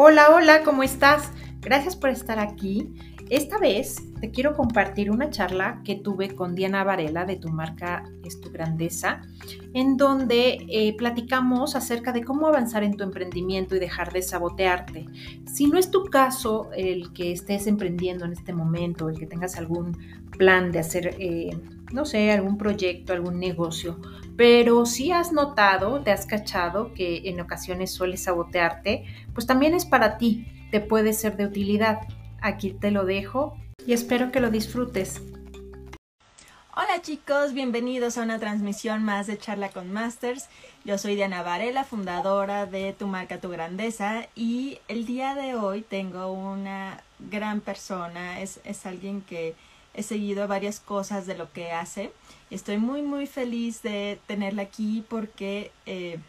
[0.00, 1.32] Hola, hola, ¿cómo estás?
[1.60, 2.94] Gracias por estar aquí.
[3.30, 8.04] Esta vez te quiero compartir una charla que tuve con Diana Varela de Tu marca
[8.24, 9.22] es tu grandeza,
[9.74, 15.06] en donde eh, platicamos acerca de cómo avanzar en tu emprendimiento y dejar de sabotearte.
[15.52, 19.56] Si no es tu caso el que estés emprendiendo en este momento, el que tengas
[19.56, 19.98] algún
[20.38, 21.50] plan de hacer, eh,
[21.92, 23.98] no sé, algún proyecto, algún negocio,
[24.38, 29.04] pero si has notado, te has cachado que en ocasiones sueles sabotearte,
[29.34, 32.02] pues también es para ti, te puede ser de utilidad.
[32.40, 35.20] Aquí te lo dejo y espero que lo disfrutes.
[36.72, 40.48] Hola chicos, bienvenidos a una transmisión más de Charla con Masters.
[40.84, 45.82] Yo soy Diana Varela, fundadora de Tu Marca, Tu Grandeza y el día de hoy
[45.82, 49.56] tengo una gran persona, es, es alguien que
[49.98, 52.12] he seguido varias cosas de lo que hace.
[52.50, 56.20] Estoy muy muy feliz de tenerla aquí porque, eh,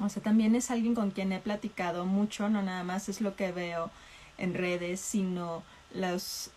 [0.00, 3.36] o sea, también es alguien con quien he platicado mucho, no nada más es lo
[3.36, 3.90] que veo
[4.38, 6.50] en redes, sino las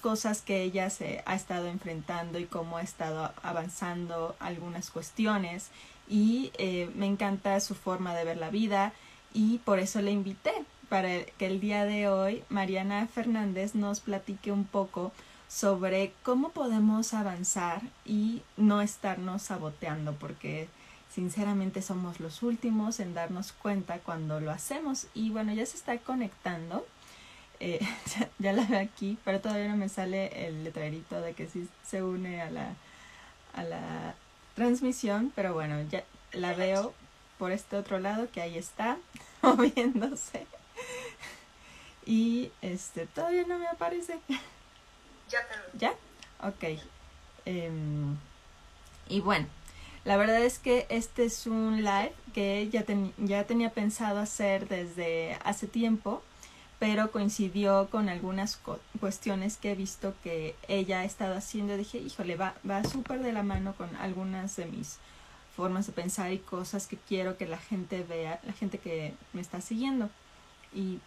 [0.00, 5.70] cosas que ella se ha estado enfrentando y cómo ha estado avanzando algunas cuestiones.
[6.08, 8.92] Y eh, me encanta su forma de ver la vida
[9.34, 10.52] y por eso le invité
[10.88, 15.10] para que el día de hoy Mariana Fernández nos platique un poco
[15.52, 20.66] sobre cómo podemos avanzar y no estarnos saboteando, porque
[21.14, 25.08] sinceramente somos los últimos en darnos cuenta cuando lo hacemos.
[25.12, 26.86] Y bueno, ya se está conectando.
[27.60, 27.80] Eh,
[28.38, 32.02] ya, la veo aquí, pero todavía no me sale el letrerito de que sí se
[32.02, 32.74] une a la,
[33.52, 34.14] a la
[34.54, 36.94] transmisión, pero bueno, ya la veo
[37.38, 38.96] por este otro lado que ahí está
[39.42, 40.46] moviéndose.
[42.06, 44.18] Y este, todavía no me aparece.
[45.74, 45.94] Ya.
[46.42, 46.78] Ok.
[47.44, 48.16] Em,
[49.08, 49.46] y bueno,
[50.04, 52.84] la verdad es que este es un live que ya,
[53.18, 56.22] ya tenía pensado hacer desde hace tiempo,
[56.78, 58.58] pero coincidió con algunas
[58.98, 61.76] cuestiones que he visto que ella ha estado haciendo.
[61.76, 64.98] Dije, híjole, va, va súper de la mano con algunas de mis
[65.56, 69.40] formas de pensar y cosas que quiero que la gente vea, la gente que me
[69.40, 70.10] está siguiendo.
[70.74, 70.98] Y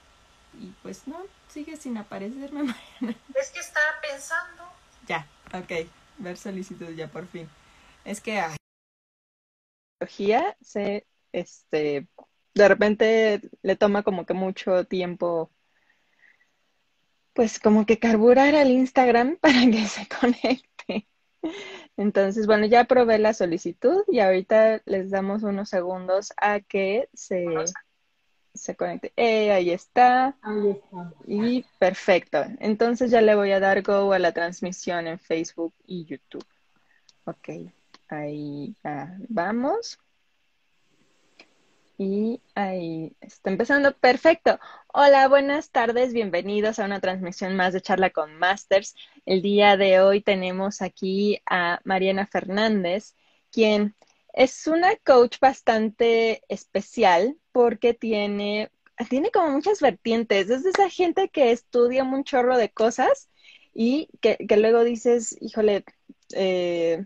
[0.59, 1.17] y pues no,
[1.47, 3.17] sigue sin aparecerme Mariana.
[3.35, 4.63] Es que estaba pensando.
[5.07, 7.49] Ya, ok, ver solicitud ya por fin.
[8.03, 8.55] Es que la
[9.99, 12.07] tecnología se, este,
[12.53, 15.51] de repente le toma como que mucho tiempo,
[17.33, 21.07] pues como que carburar al Instagram para que se conecte.
[21.97, 27.45] Entonces, bueno, ya probé la solicitud y ahorita les damos unos segundos a que se
[28.55, 29.13] se conecte.
[29.15, 30.35] Eh, ahí está.
[30.41, 31.13] Ahí está.
[31.27, 32.43] Y perfecto.
[32.59, 36.45] Entonces ya le voy a dar go a la transmisión en Facebook y YouTube.
[37.25, 37.49] Ok,
[38.09, 39.99] ahí ya vamos.
[41.97, 43.93] Y ahí está empezando.
[43.95, 44.59] Perfecto.
[44.87, 46.13] Hola, buenas tardes.
[46.13, 48.95] Bienvenidos a una transmisión más de charla con Masters.
[49.25, 53.15] El día de hoy tenemos aquí a Mariana Fernández,
[53.49, 53.95] quien
[54.33, 58.69] es una coach bastante especial porque tiene,
[59.09, 60.49] tiene como muchas vertientes.
[60.49, 63.29] Es de esa gente que estudia un chorro de cosas
[63.73, 65.85] y que, luego dices, híjole,
[66.33, 67.05] eh,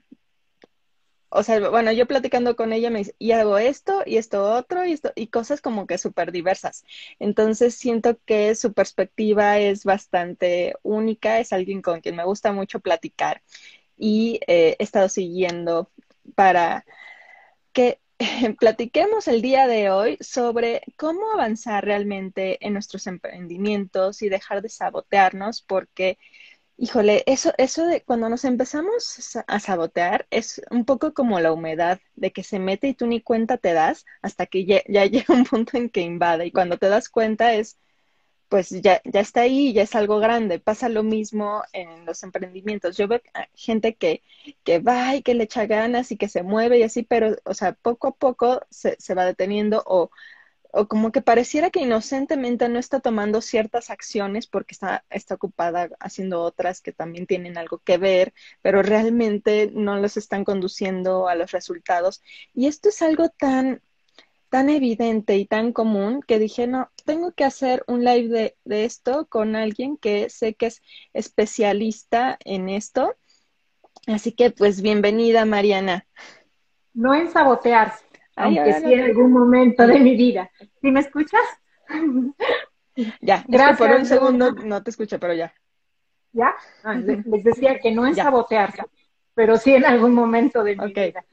[1.30, 4.88] o sea, bueno, yo platicando con ella me dice, y hago esto y esto otro
[4.88, 6.84] y esto, y cosas como que súper diversas.
[7.20, 12.80] Entonces siento que su perspectiva es bastante única, es alguien con quien me gusta mucho
[12.80, 13.44] platicar
[13.98, 15.92] y eh, he estado siguiendo
[16.34, 16.86] para
[17.72, 18.00] que
[18.60, 24.70] platiquemos el día de hoy sobre cómo avanzar realmente en nuestros emprendimientos y dejar de
[24.70, 26.18] sabotearnos, porque,
[26.78, 32.00] híjole, eso, eso de cuando nos empezamos a sabotear es un poco como la humedad,
[32.16, 35.34] de que se mete y tú ni cuenta te das hasta que ya, ya llega
[35.34, 37.78] un punto en que invade y cuando te das cuenta es
[38.50, 40.60] pues ya, ya está ahí, ya es algo grande.
[40.60, 42.98] Pasa lo mismo en los emprendimientos.
[42.98, 43.22] Yo veo
[43.56, 44.24] gente que,
[44.64, 47.54] que va y que le echa ganas y que se mueve y así, pero, o
[47.54, 50.10] sea, poco a poco se, se va deteniendo o,
[50.72, 55.90] o como que pareciera que inocentemente no está tomando ciertas acciones porque está, está ocupada
[56.00, 61.36] haciendo otras que también tienen algo que ver, pero realmente no los están conduciendo a
[61.36, 62.22] los resultados.
[62.54, 63.82] Y esto es algo tan
[64.50, 69.26] tan evidente y tan común que dije, no, tengo que hacer un live de, esto
[69.26, 73.16] con alguien que sé que es especialista en esto.
[74.06, 76.06] Así que pues bienvenida, Mariana.
[76.94, 80.52] No en sabotearse, aunque sí en algún momento de mi vida.
[80.82, 81.42] ¿Sí me escuchas?
[83.22, 83.78] Ya, gracias.
[83.78, 85.54] por un segundo no te escuché, pero ya.
[86.34, 86.54] ¿Ya?
[86.84, 88.84] Ah, les decía que no en sabotearse,
[89.34, 91.24] pero sí en algún momento de mi vida.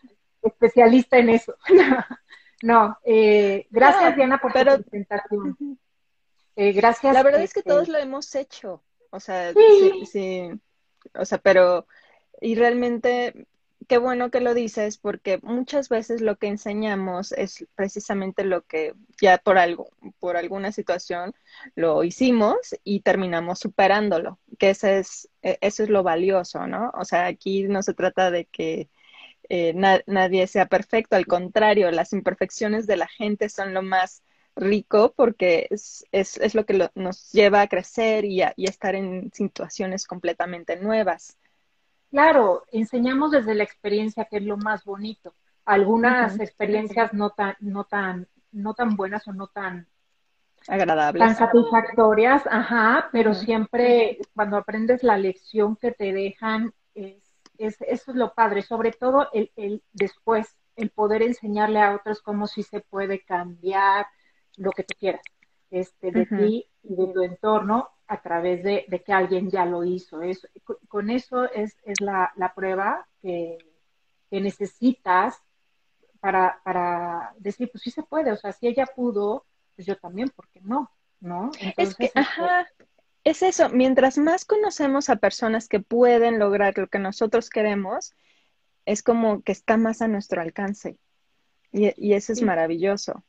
[0.43, 1.57] Especialista en eso.
[2.67, 5.57] No, eh, gracias Diana por tu presentación.
[6.57, 7.15] eh, gracias.
[7.15, 9.61] La verdad es que este, todos lo hemos hecho, o sea, Sí.
[10.01, 10.51] sí, sí,
[11.15, 11.87] o sea, pero,
[12.41, 13.47] y realmente,
[13.87, 18.95] qué bueno que lo dices, porque muchas veces lo que enseñamos es precisamente lo que
[19.23, 21.37] ya por algo, por alguna situación
[21.77, 26.91] lo hicimos y terminamos superándolo, que ese es, e- eso es lo valioso, ¿no?
[26.99, 28.89] O sea, aquí no se trata de que
[29.49, 34.23] eh, na- nadie sea perfecto, al contrario, las imperfecciones de la gente son lo más
[34.57, 38.67] rico porque es, es, es lo que lo- nos lleva a crecer y a, y
[38.69, 41.37] estar en situaciones completamente nuevas.
[42.11, 45.35] Claro, enseñamos desde la experiencia, que es lo más bonito.
[45.65, 49.87] Algunas experiencias no tan, no tan, no tan buenas o no tan,
[50.69, 51.17] Agradables.
[51.17, 57.26] tan satisfactorias, ajá, pero siempre cuando aprendes la lección que te dejan, es,
[57.59, 62.23] es- eso es lo padre, sobre todo el, el después, el poder enseñarle a otros
[62.23, 64.07] cómo sí se puede cambiar
[64.57, 65.23] lo que tú quieras,
[65.71, 69.85] este, de ti y de tu entorno a través de, de que alguien ya lo
[69.85, 70.23] hizo.
[70.23, 70.47] Es,
[70.89, 73.59] con- eso es, es la, la prueba que,
[74.31, 75.41] que necesitas
[76.21, 79.45] para, para decir, pues sí se puede, o sea, si ella pudo,
[79.75, 80.91] pues yo también, ¿por qué no?
[81.21, 81.51] ¿No?
[81.77, 82.67] Es que, Entonces, este, ajá,
[83.27, 88.15] es eso, mientras más conocemos a personas que pueden lograr lo que nosotros queremos,
[88.85, 91.01] es como que está más a nuestro alcance.
[91.73, 93.25] Y, y eso es maravilloso.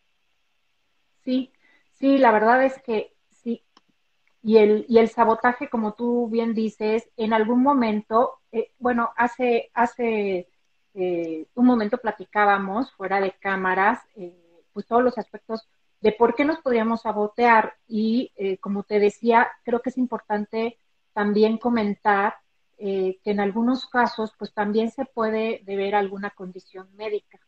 [1.24, 1.52] Sí,
[1.94, 3.64] sí, la verdad es que sí.
[4.44, 9.72] Y el, y el sabotaje, como tú bien dices, en algún momento, eh, bueno, hace,
[9.74, 10.48] hace
[10.94, 15.68] eh, un momento platicábamos fuera de cámaras, eh, pues todos los aspectos
[16.02, 17.76] de por qué nos podríamos sabotear.
[17.88, 20.78] Y eh, como te decía, creo que es importante
[21.14, 22.36] también comentar
[22.78, 27.40] eh, que en algunos casos, pues también se puede deber a alguna condición médica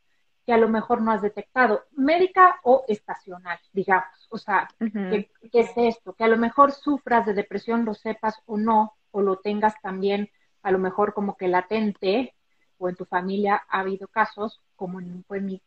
[0.46, 4.28] que a lo mejor no has detectado, médica o estacional, digamos.
[4.32, 5.10] O sea, Ujú.
[5.12, 6.14] ¿qué, qué es esto?
[6.14, 10.32] Que a lo mejor sufras de depresión, lo sepas o no, o lo tengas también
[10.64, 12.34] a lo mejor como que latente,
[12.80, 15.62] o en tu familia ha habido casos, como en, fue, mi,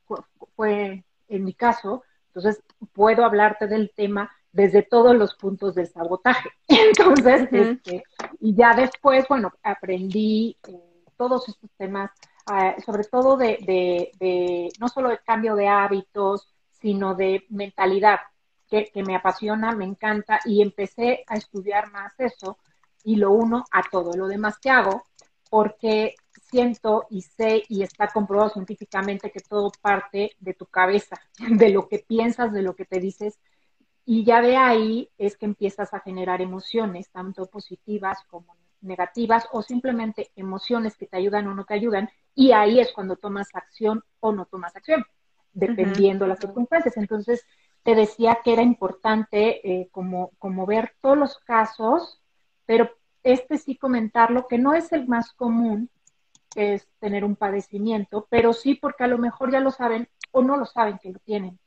[0.56, 2.02] fue en mi caso,
[2.34, 2.62] entonces
[2.93, 6.50] puedo hablarte del tema desde todos los puntos del sabotaje.
[6.69, 8.05] Entonces, este,
[8.38, 12.11] y ya después, bueno, aprendí eh, todos estos temas
[12.44, 18.19] Uh, sobre todo de, de, de, no solo de cambio de hábitos, sino de mentalidad,
[18.69, 22.58] que, que, me apasiona, me encanta, y empecé a estudiar más eso
[23.05, 25.05] y lo uno a todo lo demás que hago,
[25.52, 26.14] porque
[26.50, 31.16] siento y sé y está comprobado científicamente que todo parte de tu cabeza,
[31.50, 33.38] de lo que piensas, de lo que te dices,
[34.06, 39.60] y ya de ahí es que empiezas a generar emociones, tanto positivas como negativas o
[39.60, 44.02] simplemente emociones que te ayudan o no te ayudan y ahí es cuando tomas acción
[44.20, 45.04] o no tomas acción,
[45.52, 46.31] dependiendo uh -huh.
[46.31, 46.96] las circunstancias.
[46.96, 47.44] Entonces,
[47.82, 52.22] te decía que era importante eh, como, como ver todos los casos,
[52.64, 52.90] pero
[53.23, 55.91] este sí comentarlo, que no es el más común,
[56.51, 60.43] que es tener un padecimiento, pero sí porque a lo mejor ya lo saben o
[60.43, 61.59] no lo saben que lo tienen.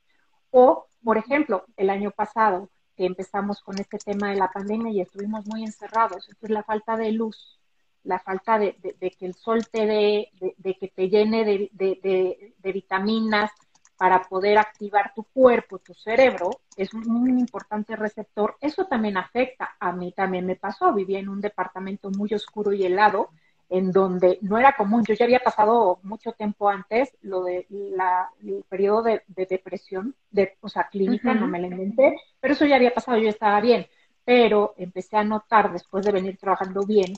[0.51, 5.01] O, por ejemplo, el año pasado, que empezamos con este tema de la pandemia y
[5.01, 6.27] estuvimos muy encerrados.
[6.29, 7.59] Entonces, la falta de luz,
[8.03, 11.43] la falta de, de, de que el sol te dé, de, de, que te llene
[11.43, 13.51] de, de, vitaminas
[13.97, 18.57] para poder activar tu cuerpo, tu cerebro, es un, importante receptor.
[18.59, 19.75] Eso también afecta.
[19.79, 20.93] A mí también me pasó.
[20.93, 23.29] Vivía en un departamento muy oscuro y helado,
[23.69, 25.03] en donde no era común.
[25.07, 30.15] Yo ya había pasado mucho tiempo antes lo de la, el periodo de, de depresión,
[30.29, 31.39] de, o sea, clínica, uh -huh.
[31.39, 33.87] no me la inventé, pero eso ya había pasado, yo estaba bien.
[34.25, 37.13] Pero empecé a notar, después de venir trabajando bien,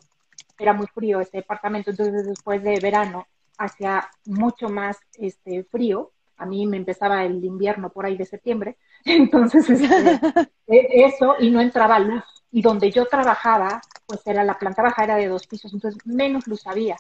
[0.60, 6.12] era muy frío ese departamento, entonces después de verano hacía mucho más este, frío.
[6.38, 10.20] A mí me empezaba el invierno por ahí de septiembre, entonces este,
[11.06, 12.24] eso y no entraba luz.
[12.52, 16.48] Y donde yo trabajaba, pues era la planta baja, era de dos pisos, entonces menos
[16.48, 16.98] luz había.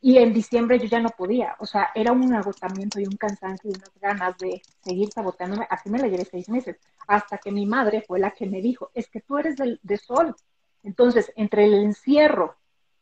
[0.00, 3.70] Y en diciembre yo ya no podía, o sea, era un agotamiento y un cansancio
[3.70, 5.66] y unas ganas de seguir saboteándome.
[5.68, 6.76] Así me la llevé seis meses,
[7.08, 9.96] hasta que mi madre fue la que me dijo, es que tú eres de, de
[9.96, 10.36] sol.
[10.84, 12.54] Entonces, entre el encierro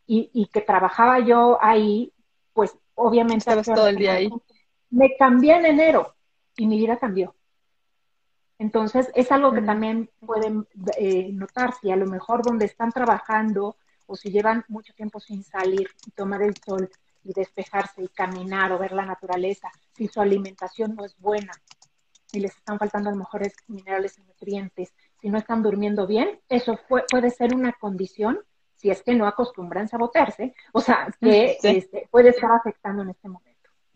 [0.07, 2.13] y, y, que trabajaba yo ahí,
[2.55, 3.51] pues obviamente...
[3.51, 4.31] Estabas todo el día ahí.
[4.91, 6.15] Me cambié en enero
[6.57, 7.35] y mi vida cambió.
[8.59, 10.67] Entonces, es algo que también pueden
[10.97, 13.77] eh, notar si a lo mejor donde están trabajando
[14.07, 16.89] o si llevan mucho tiempo sin salir y tomar el sol
[17.23, 21.53] y despejarse y caminar o ver la naturaleza, si su alimentación no es buena
[22.33, 26.41] y les están faltando a lo mejor minerales y nutrientes, si no están durmiendo bien,
[26.49, 28.39] eso fue, puede ser una condición
[28.77, 31.69] si es que no acostumbran sabotearse, o sea, que sí.
[31.69, 33.46] este, puede estar afectando en este momento.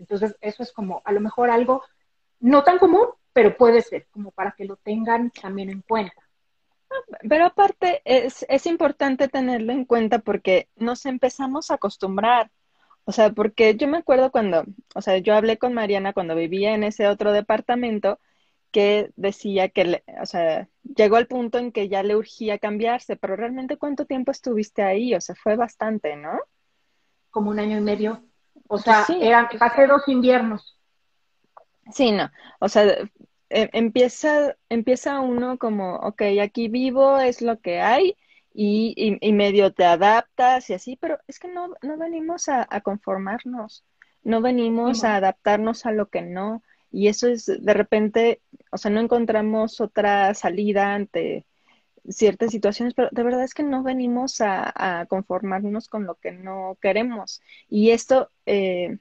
[0.00, 1.82] Entonces, eso es como a lo mejor algo
[2.40, 6.22] no tan común, pero puede ser como para que lo tengan también en cuenta.
[7.28, 12.50] Pero aparte es, es importante tenerlo en cuenta porque nos empezamos a acostumbrar.
[13.04, 14.64] O sea, porque yo me acuerdo cuando,
[14.94, 18.18] o sea, yo hablé con Mariana cuando vivía en ese otro departamento
[18.70, 23.36] que decía que, o sea, llegó al punto en que ya le urgía cambiarse, pero
[23.36, 25.14] realmente ¿cuánto tiempo estuviste ahí?
[25.14, 26.38] O sea, fue bastante, ¿no?
[27.30, 28.22] Como un año y medio.
[28.72, 29.18] O sea, sí.
[29.20, 30.78] eran, pasé dos inviernos.
[31.92, 32.30] Sí, no.
[32.60, 33.08] O sea, e,
[33.72, 38.16] empieza, empieza uno como, ok, aquí vivo, es lo que hay,
[38.54, 42.80] y, y, medio te adaptas y así, pero es que no, no venimos a, a
[42.80, 43.84] conformarnos,
[44.22, 46.62] no venimos a adaptarnos a lo que no.
[46.92, 51.44] Y eso es, de repente, o sea, no encontramos otra salida ante
[52.10, 56.76] ciertas situaciones, pero de verdad es que no venimos a, conformarnos con lo que no
[56.80, 57.40] queremos.
[57.68, 58.98] Y esto eh,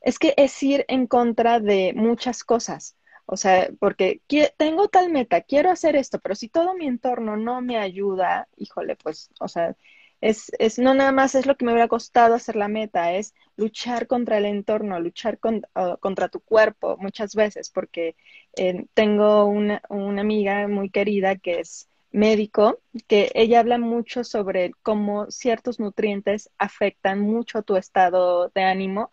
[0.00, 2.96] es que es ir en contra de muchas cosas.
[3.26, 4.22] O sea, porque
[4.56, 8.96] tengo tal meta, quiero hacer esto, pero si todo mi entorno no me ayuda, híjole,
[8.96, 9.76] pues, o sea,
[10.20, 13.34] es, es, no nada más es lo que me hubiera costado hacer la meta, es
[13.56, 18.16] luchar contra el entorno, luchar con, uh, contra tu cuerpo muchas veces, porque
[18.56, 24.72] eh, tengo una, una amiga muy querida que es médico, que ella habla mucho sobre
[24.82, 29.10] cómo ciertos nutrientes afectan mucho tu estado de ánimo.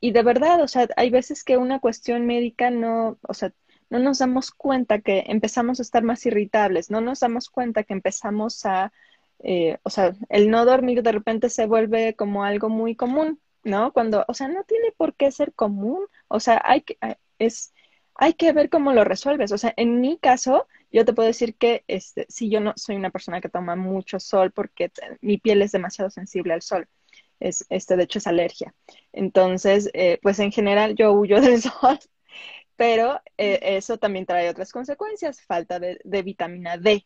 [0.00, 3.52] Y de verdad, o sea, hay veces que una cuestión médica no, o sea,
[3.90, 7.92] no nos damos cuenta que empezamos a estar más irritables, no nos damos cuenta que
[7.92, 8.92] empezamos a
[9.42, 13.92] eh, o sea, el no dormir de repente se vuelve como algo muy común, ¿no?
[13.92, 16.96] Cuando, o sea, no tiene por qué ser común, o sea, hay que,
[17.38, 17.74] es,
[18.22, 19.50] hay que ver cómo lo resuelves.
[19.50, 22.94] O sea, en mi caso, yo te puedo decir que este, si yo no soy
[22.94, 26.86] una persona que toma mucho sol porque mi piel es demasiado sensible al sol.
[27.40, 28.74] Es, este, de hecho, es alergia.
[29.12, 31.98] Entonces, eh, pues en general yo huyo del sol,
[32.76, 37.04] pero eh, eso también trae otras consecuencias, falta de, de vitamina D,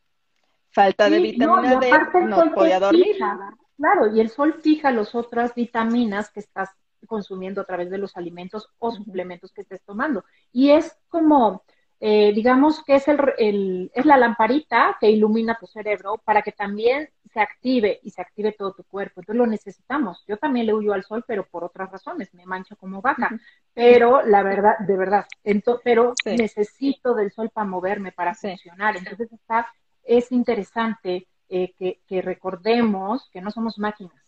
[0.69, 1.91] falta de vitamina no, D,
[2.27, 3.15] no podía dormir.
[3.15, 6.69] Fija, claro, y el sol fija las otras vitaminas que estás
[7.07, 10.25] consumiendo a través de los alimentos o suplementos que estés tomando.
[10.53, 11.63] Y es como,
[12.01, 16.53] eh, digamos que es, el, el, es la lamparita que ilumina tu cerebro para que
[16.53, 19.21] también se active y se active todo tu cuerpo.
[19.21, 20.25] Entonces lo necesitamos.
[20.27, 23.31] Yo también le huyo al sol, pero por otras razones, me mancho como vaca.
[23.75, 26.37] Pero la verdad, de verdad, entonces, pero sí.
[26.37, 28.49] necesito del sol para moverme, para sí.
[28.49, 28.97] funcionar.
[28.97, 29.67] Entonces está
[30.07, 34.26] es interesante eh, que, que, recordemos que no somos máquinas,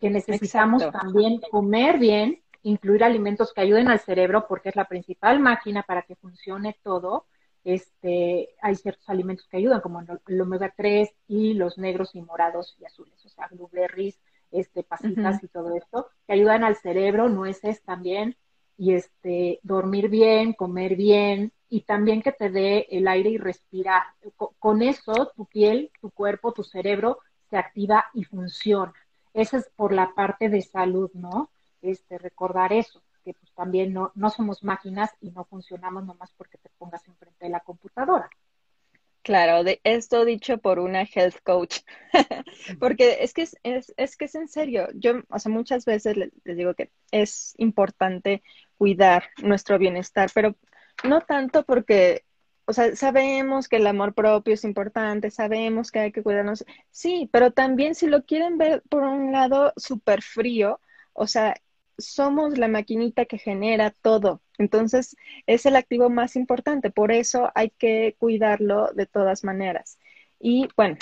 [0.00, 1.06] que necesitamos Exacto.
[1.06, 6.02] también comer bien, incluir alimentos que ayuden al cerebro, porque es la principal máquina para
[6.02, 7.26] que funcione todo.
[7.64, 12.76] Este, hay ciertos alimentos que ayudan, como el omega 3 y los negros y morados
[12.78, 14.20] y azules, o sea, blueberries,
[14.52, 15.44] este, pasitas uh -huh.
[15.44, 18.36] y todo esto, que ayudan al cerebro, nueces también,
[18.78, 24.02] y este, dormir bien, comer bien, y también que te dé el aire y respirar.
[24.58, 27.18] Con eso tu piel, tu cuerpo, tu cerebro
[27.50, 28.94] se activa y funciona.
[29.36, 31.50] Esa es por la parte de salud, ¿no?
[31.82, 36.56] Este, recordar eso, que pues también no, no somos máquinas y no funcionamos nomás porque
[36.56, 38.30] te pongas enfrente de la computadora.
[39.20, 41.80] Claro, de esto dicho por una health coach,
[42.80, 46.16] porque es que es, es, es, que es en serio, yo, o sea, muchas veces
[46.16, 48.42] les digo que es importante
[48.78, 50.54] cuidar nuestro bienestar, pero
[51.04, 52.24] no tanto porque,
[52.66, 57.28] o sea, sabemos que el amor propio es importante, sabemos que hay que cuidarnos, sí,
[57.32, 60.80] pero también si lo quieren ver por un lado súper frío,
[61.12, 61.54] o sea,
[61.98, 64.42] somos la maquinita que genera todo.
[64.58, 69.98] Entonces, es el activo más importante, por eso hay que cuidarlo de todas maneras.
[70.40, 70.96] Y bueno,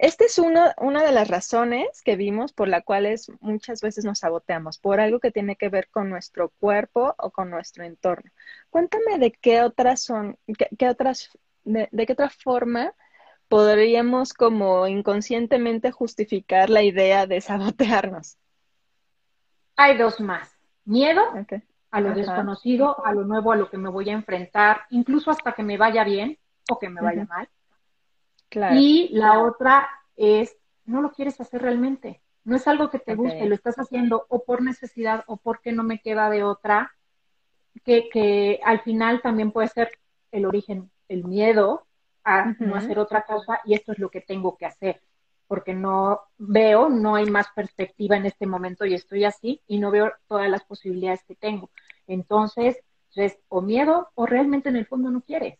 [0.00, 4.20] esta es una, una de las razones que vimos por las cuales muchas veces nos
[4.20, 8.30] saboteamos, por algo que tiene que ver con nuestro cuerpo o con nuestro entorno.
[8.70, 11.28] Cuéntame de qué otras son, qué, qué otras,
[11.64, 12.94] de, de, qué otra forma
[13.48, 18.38] podríamos como inconscientemente justificar la idea de sabotearnos.
[19.76, 20.50] Hay dos más.
[20.86, 21.62] Miedo okay.
[21.90, 22.16] a lo Ajá.
[22.16, 25.76] desconocido, a lo nuevo, a lo que me voy a enfrentar, incluso hasta que me
[25.76, 26.38] vaya bien
[26.70, 27.28] o que me vaya uh -huh.
[27.28, 27.48] mal
[28.50, 28.76] Claro.
[28.78, 32.20] Y la otra es, no lo quieres hacer realmente.
[32.44, 33.24] No es algo que te okay.
[33.24, 36.92] guste, lo estás haciendo o por necesidad o porque no me queda de otra,
[37.84, 39.90] que, que al final también puede ser
[40.32, 41.86] el origen, el miedo
[42.24, 42.66] a uh -huh.
[42.66, 45.00] no hacer otra cosa y esto es lo que tengo que hacer,
[45.46, 49.90] porque no veo, no hay más perspectiva en este momento y estoy así y no
[49.90, 51.70] veo todas las posibilidades que tengo.
[52.06, 52.82] Entonces,
[53.14, 55.58] es o miedo o realmente en el fondo no quieres.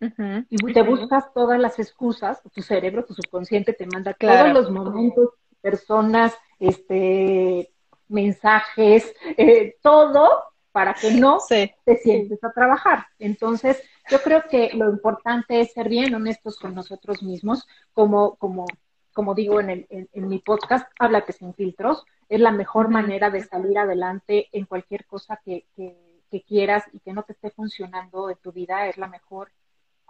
[0.00, 0.46] Uh -huh.
[0.48, 4.52] Y te buscas todas las excusas, tu cerebro, tu subconsciente te manda claro.
[4.52, 5.30] todos los momentos,
[5.60, 7.70] personas, este,
[8.08, 10.28] mensajes, eh, todo
[10.72, 13.06] para que no te sientes a trabajar.
[13.18, 18.66] Entonces, yo creo que lo importante es ser bien honestos con nosotros mismos, como, como,
[19.12, 23.42] como digo en, el, en, mi podcast, Háblate sin filtros, es la mejor manera de
[23.42, 25.96] salir adelante en cualquier cosa que, que,
[26.30, 29.50] que quieras y que no te esté funcionando en tu vida, es la mejor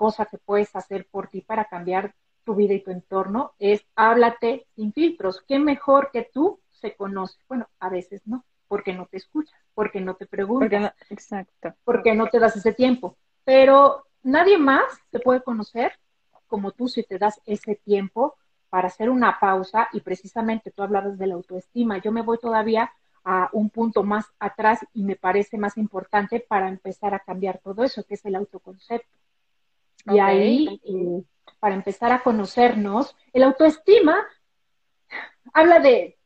[0.01, 4.67] cosa que puedes hacer por ti para cambiar tu vida y tu entorno, es háblate
[4.75, 5.45] sin filtros.
[5.47, 7.37] ¿Qué mejor que tú se conoce?
[7.47, 10.95] Bueno, a veces no, porque no te escuchas, porque no te preguntas.
[11.11, 11.75] exacto.
[11.85, 13.19] Porque no te das ese tiempo.
[13.45, 15.93] Pero nadie más te puede conocer
[16.47, 18.39] como tú si te das ese tiempo
[18.71, 21.99] para hacer una pausa y precisamente tú hablabas de la autoestima.
[21.99, 22.91] Yo me voy todavía
[23.23, 27.85] a un punto más atrás y me parece más importante para empezar a cambiar todo
[27.85, 29.21] eso, que es el autoconcepto.
[30.07, 31.23] Y ahí, eh,
[31.59, 34.27] para empezar a conocernos, el autoestima
[35.53, 36.21] habla de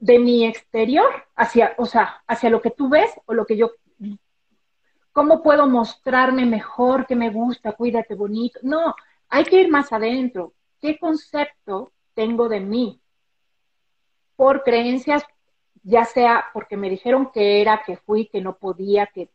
[0.00, 3.72] de mi exterior hacia, o sea, hacia lo que tú ves o lo que yo,
[5.12, 8.58] cómo puedo mostrarme mejor, que me gusta, cuídate bonito.
[8.62, 8.94] No,
[9.28, 10.54] hay que ir más adentro.
[10.80, 13.00] ¿Qué concepto tengo de mí?
[14.36, 15.22] Por creencias,
[15.82, 19.28] ya sea porque me dijeron que era, que fui, que no podía, que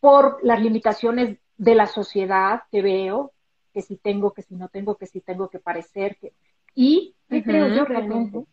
[0.00, 3.32] por las limitaciones de la sociedad que veo,
[3.72, 6.32] que si tengo, que si no tengo, que si tengo que parecer, que...
[6.74, 8.44] y ¿qué creo yo realmente?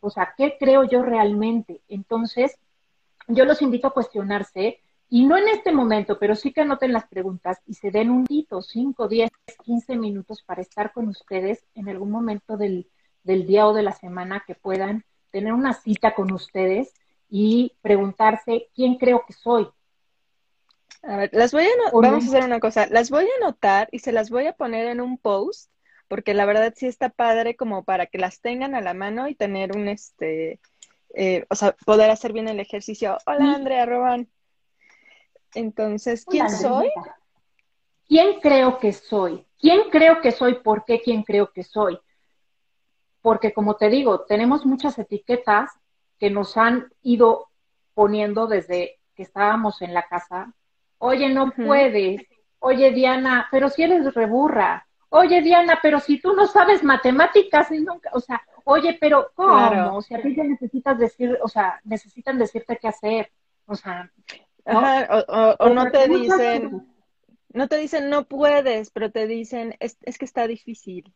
[0.00, 1.80] O sea, ¿qué creo yo realmente?
[1.88, 2.58] Entonces,
[3.28, 7.06] yo los invito a cuestionarse y no en este momento, pero sí que anoten las
[7.06, 9.30] preguntas y se den un dito, 5, 10,
[9.62, 12.88] 15 minutos para estar con ustedes en algún momento del,
[13.22, 16.94] día o de la semana que puedan tener una cita con ustedes
[17.28, 19.68] y preguntarse quién creo que soy.
[21.02, 23.98] A ver, las voy a vamos a hacer una cosa, las voy a anotar y
[23.98, 25.72] se las voy a poner en un post
[26.12, 29.34] porque la verdad sí está padre como para que las tengan a la mano y
[29.34, 30.60] tener un, este,
[31.14, 33.16] eh, o sea, poder hacer bien el ejercicio.
[33.24, 34.28] Hola, Andrea Roban.
[35.54, 36.90] Entonces, ¿quién soy?
[38.06, 39.46] ¿Quién creo que soy?
[39.58, 40.56] ¿Quién creo que soy?
[40.56, 41.98] ¿Por qué quién creo que soy?
[43.22, 45.70] Porque como te digo, tenemos muchas etiquetas
[46.18, 47.48] que nos han ido
[47.94, 50.52] poniendo desde que estábamos en la casa.
[51.02, 52.22] Oye, no puedes.
[52.58, 57.80] Oye, Diana, pero si eres reburra oye Diana, pero si tú no sabes matemáticas y
[57.80, 59.96] nunca, o sea, oye, pero ¿cómo?
[59.96, 63.30] O sea, a ti ya necesitas decir, o sea, necesitan decirte qué hacer,
[63.66, 64.10] o sea,
[64.64, 64.80] ¿no?
[65.58, 66.86] o, no te dicen,
[67.52, 71.12] no te dicen no puedes, pero te dicen es, es que está difícil,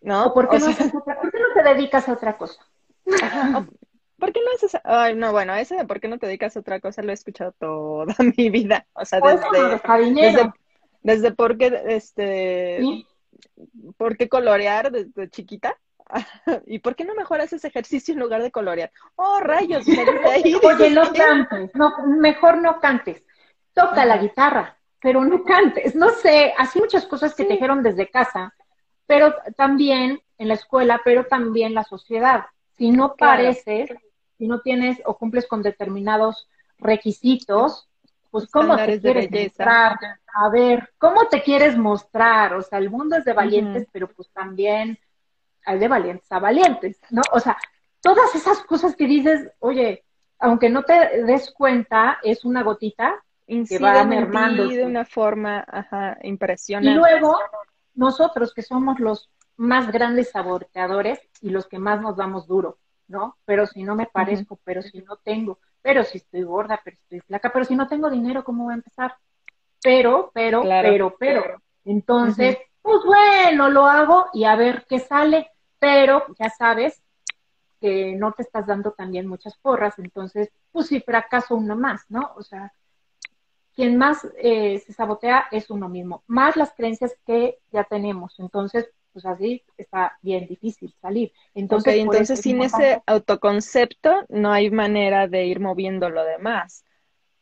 [0.00, 0.32] ¿no?
[0.32, 2.64] por, qué no te dedicas a otra cosa?
[4.20, 4.80] ¿Por qué no haces?
[4.84, 7.14] Ay, no, bueno, ese de por qué no te dedicas a otra cosa lo he
[7.14, 8.86] escuchado toda mi vida.
[8.92, 9.80] O sea, pues desde,
[10.14, 10.52] desde,
[11.02, 13.06] desde, por qué, este,
[13.96, 15.76] ¿por qué colorear desde chiquita?
[16.66, 18.90] ¿Y por qué no mejoras ese ejercicio en lugar de colorear?
[19.16, 20.54] Oh, rayos, me ahí.
[20.62, 23.24] Oye, no cantes, no, mejor no cantes.
[23.72, 25.94] Toca la guitarra, pero no cantes.
[25.94, 28.54] No sé, así muchas cosas que te dijeron desde casa,
[29.06, 32.46] pero también en la escuela, pero también la sociedad.
[32.76, 33.90] Si no pareces,
[34.40, 36.48] si no tienes o cumples con determinados
[36.78, 37.90] requisitos,
[38.30, 39.98] pues cómo te quieres mostrar,
[40.32, 42.54] a ver, ¿cómo te quieres mostrar?
[42.54, 44.98] O sea, el mundo es de valientes, pero pues también
[45.66, 47.20] hay de valientes a valientes, ¿no?
[47.32, 47.58] O sea,
[48.00, 50.04] todas esas cosas que dices, oye,
[50.38, 54.68] aunque no te des cuenta, es una gotita que va mermando.
[54.68, 56.92] de una forma ajá, impresionante.
[56.92, 57.38] Y luego,
[57.94, 62.78] nosotros que somos los más grandes saboteadores y los que más nos damos duro,
[63.10, 63.36] ¿no?
[63.44, 67.20] Pero si no me parezco, pero si no tengo, pero si estoy gorda, pero estoy
[67.20, 69.16] flaca, pero si no tengo dinero, ¿cómo voy a empezar?
[69.82, 71.62] Pero, pero, pero, pero.
[71.84, 77.02] Entonces, pues bueno, lo hago y a ver qué sale, pero ya sabes
[77.80, 82.32] que no te estás dando también muchas porras, entonces, pues si fracaso uno más, ¿no?
[82.36, 82.72] O sea,
[83.74, 88.38] quien más eh, se sabotea es uno mismo, más las creencias que ya tenemos.
[88.38, 91.32] Entonces, pues así está bien difícil salir.
[91.54, 96.84] Entonces, entonces sin ese autoconcepto no hay manera de ir moviendo lo demás.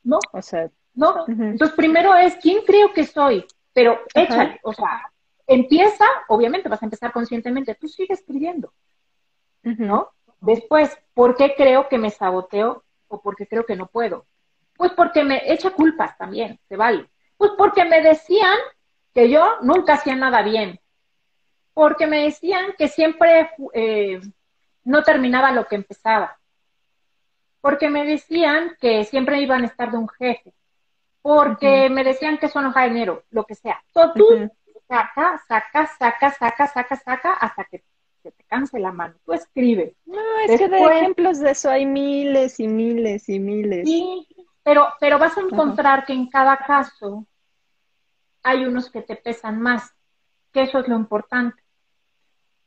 [0.02, 1.26] No, o sea, no.
[1.28, 5.12] Entonces primero es quién creo que soy, pero échale, o sea,
[5.46, 8.72] empieza, obviamente vas a empezar conscientemente, tú sigues escribiendo,
[9.62, 10.10] ¿no?
[10.40, 14.26] Después, ¿por qué creo que me saboteo o por qué creo que no puedo?
[14.76, 17.08] Pues porque me echa culpas también, se vale.
[17.36, 18.56] Pues porque me decían
[19.14, 20.80] que yo nunca hacía nada bien,
[21.78, 24.20] porque me decían que siempre eh,
[24.82, 26.36] no terminaba lo que empezaba,
[27.60, 30.52] porque me decían que siempre iban a estar de un jefe,
[31.22, 33.80] porque me decían que eso no dinero, lo que sea.
[33.94, 34.50] Tú
[34.88, 37.84] saca, saca, saca, saca, saca, saca, hasta que
[38.24, 39.14] se te canse la mano.
[39.24, 39.92] Tú escribes.
[40.04, 43.88] No, es que de ejemplos de eso hay miles y miles y miles.
[44.64, 47.24] Pero, pero vas a encontrar que en cada caso
[48.42, 49.94] hay unos que te pesan más,
[50.52, 51.67] que eso es lo importante.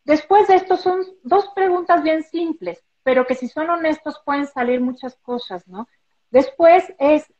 [0.03, 4.81] Después de esto son dos preguntas bien simples, pero que si son honestos pueden salir
[4.81, 5.87] muchas cosas, ¿no?
[6.29, 7.31] Después es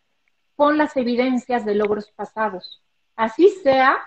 [0.56, 2.84] pon las evidencias de logros pasados.
[3.16, 4.00] Así sea,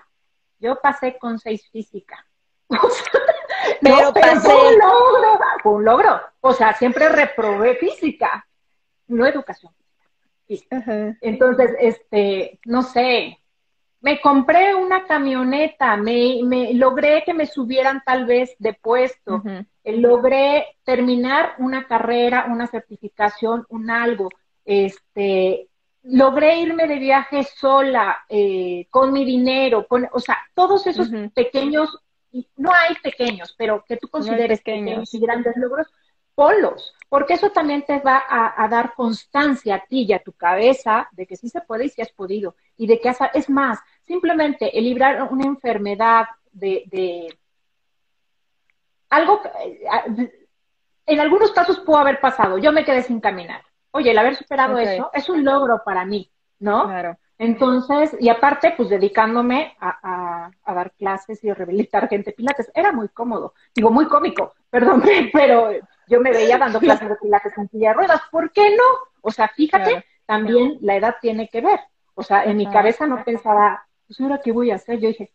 [0.59, 2.25] yo pasé con seis física.
[3.81, 4.53] pero, pasé.
[4.53, 6.21] un logro, un logro.
[6.41, 8.47] O sea, siempre reprobé física,
[9.07, 9.73] no educación
[10.47, 11.17] física.
[11.21, 13.39] Entonces, este, no sé,
[14.05, 19.41] me compré una camioneta, me, logré que me subieran tal vez de puesto,
[19.83, 24.29] eh, logré terminar una carrera, una certificación, un algo,
[24.63, 25.69] este,
[26.03, 31.97] logré irme de viaje sola, eh, con mi dinero, con, o sea, todos esos pequeños,
[32.57, 35.11] no hay pequeños, pero que tú consideres pequeños.
[35.15, 35.87] y grandes logros,
[36.35, 41.07] polos, porque eso también te va a, dar constancia a ti y a tu cabeza
[41.13, 43.79] de que sí se puede y sí has podido, y de que has, es más,
[44.03, 47.35] simplemente el librar una enfermedad de,
[49.09, 50.31] algo, eh,
[51.05, 53.61] en algunos casos pudo haber pasado, yo me quedé sin caminar.
[53.91, 56.83] Oye, el haber superado eso es un logro para mí, ¿no?
[56.85, 57.17] Claro.
[57.37, 63.09] Entonces, y aparte, pues dedicándome a, dar clases y a rehabilitar gente pilates, era muy
[63.09, 65.69] cómodo, digo, muy cómico, perdón, pero
[66.07, 68.83] yo me veía dando clases de pilates en silla de ruedas, ¿por qué no?
[69.21, 71.79] O sea, fíjate, también la edad tiene que ver.
[72.13, 74.99] O sea, en mi cabeza no pensaba, pues ahora qué voy a hacer.
[74.99, 75.31] Yo dije,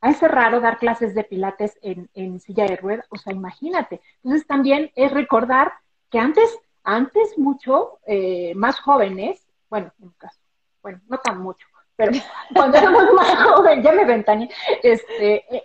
[0.00, 4.02] a ese raro dar clases de pilates en, en silla de ruedas, o sea, imagínate.
[4.22, 5.72] Entonces también es recordar
[6.10, 10.38] que antes, antes mucho, eh, más jóvenes, bueno, en mi caso,
[10.82, 11.66] bueno, no tan mucho,
[11.96, 12.12] pero
[12.54, 14.50] cuando éramos más jóvenes, ya me ventané,
[14.82, 15.64] este, eh,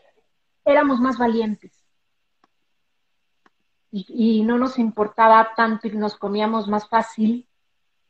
[0.64, 1.79] éramos más valientes.
[3.92, 7.48] Y, no nos importaba tanto y nos comíamos más fácil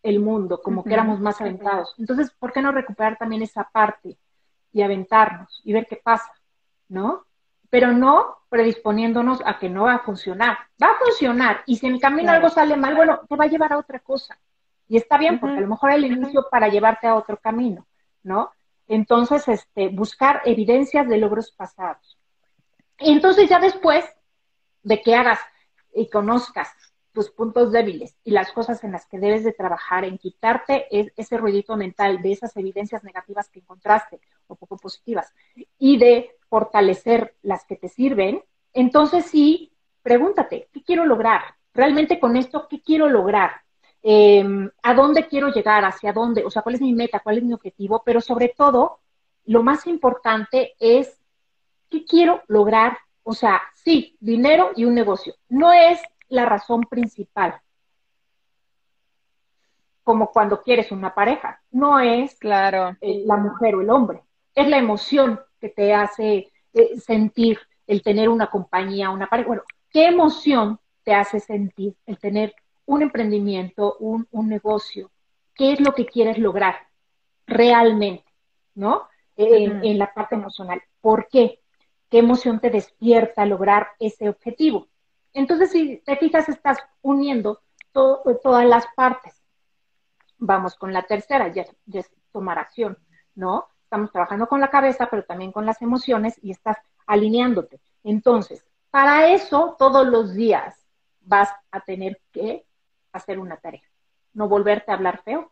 [0.03, 1.95] el mundo, como que éramos más aventados.
[1.97, 4.17] Entonces, ¿por qué no recuperar también esa parte
[4.73, 6.31] y aventarnos y ver qué pasa?
[6.89, 7.25] ¿No?
[7.69, 10.57] Pero no predisponiéndonos a que no va a funcionar.
[10.81, 13.49] Va a funcionar y si en el camino algo sale mal, bueno, te va a
[13.49, 14.37] llevar a otra cosa.
[14.89, 17.85] Y está bien, porque a lo mejor el inicio para llevarte a otro camino,
[18.23, 18.51] ¿no?
[18.87, 22.17] Entonces, este, buscar evidencias de logros pasados.
[22.97, 24.03] Y entonces ya después
[24.81, 25.39] de que hagas
[25.93, 26.69] y conozcas
[27.11, 31.37] tus puntos débiles y las cosas en las que debes de trabajar en quitarte ese
[31.37, 35.33] ruidito mental de esas evidencias negativas que encontraste o poco positivas
[35.77, 39.71] y de fortalecer las que te sirven, entonces sí,
[40.01, 41.41] pregúntate, ¿qué quiero lograr?
[41.73, 43.51] Realmente con esto, ¿qué quiero lograr?
[44.01, 47.43] Em, a dónde quiero llegar, hacia dónde, o sea, cuál es mi meta, cuál es
[47.43, 48.99] mi objetivo, pero sobre todo,
[49.45, 51.19] lo más importante es
[51.89, 52.97] qué quiero lograr.
[53.23, 55.35] O sea, sí, dinero y un negocio.
[55.49, 57.59] No es la razón principal.
[60.03, 61.61] Como cuando quieres una pareja.
[61.71, 62.95] No es claro.
[63.01, 64.23] la mujer o el hombre.
[64.55, 69.47] Es la emoción que te hace eh, sentir el tener una compañía, una pareja.
[69.47, 72.53] Bueno, ¿qué emoción te hace sentir el tener
[72.89, 75.11] un emprendimiento, un, negocio,
[75.53, 76.75] qué es lo que quieres lograr
[77.45, 78.25] realmente,
[78.73, 79.07] ¿no?
[79.37, 80.81] En, la parte emocional.
[80.99, 81.59] ¿Por qué?
[82.09, 84.87] ¿Qué emoción te despierta lograr ese objetivo?
[85.33, 89.41] Entonces, si te fijas, estás uniendo todas las partes.
[90.37, 92.97] Vamos con la tercera, ya, ya es tomar acción,
[93.35, 93.67] ¿no?
[93.83, 97.79] Estamos trabajando con la cabeza, pero también con las emociones y estás alineándote.
[98.03, 100.85] Entonces, para eso, todos los días
[101.21, 102.65] vas a tener que
[103.11, 103.83] hacer una tarea,
[104.33, 105.51] no volverte a hablar feo,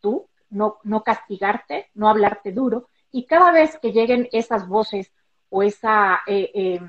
[0.00, 5.12] tú, no, no castigarte, no hablarte duro, y cada vez que lleguen esas voces
[5.56, 6.80] o esa, eh, eh,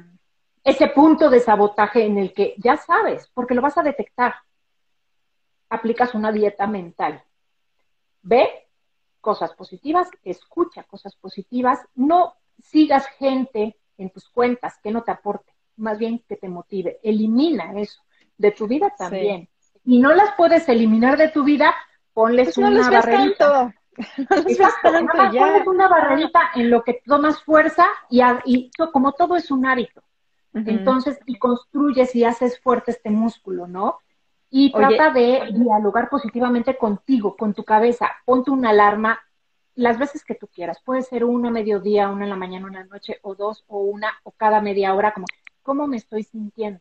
[0.61, 4.35] ese punto de sabotaje en el que ya sabes, porque lo vas a detectar,
[5.69, 7.23] aplicas una dieta mental.
[8.23, 8.67] Ve
[9.21, 15.53] cosas positivas, escucha cosas positivas, no sigas gente en tus cuentas que no te aporte,
[15.77, 16.99] más bien que te motive.
[17.03, 18.01] Elimina eso
[18.37, 19.47] de tu vida también
[19.85, 21.73] y no las puedes eliminar de tu vida,
[22.13, 23.73] ponles pues una barrerita.
[24.27, 30.01] ponles una barrerita en lo que tomas fuerza y, y como todo es un hábito.
[30.53, 33.99] Entonces, y construyes y haces fuerte este músculo, ¿no?
[34.49, 38.09] Y trata de dialogar positivamente contigo, con tu cabeza.
[38.25, 39.19] Ponte una alarma
[39.75, 40.81] las veces que tú quieras.
[40.83, 43.81] Puede ser una mediodía, una en la mañana, una en la noche, o dos, o
[43.81, 45.27] una, o cada media hora, como,
[45.61, 46.79] ¿cómo me estoy sintiendo?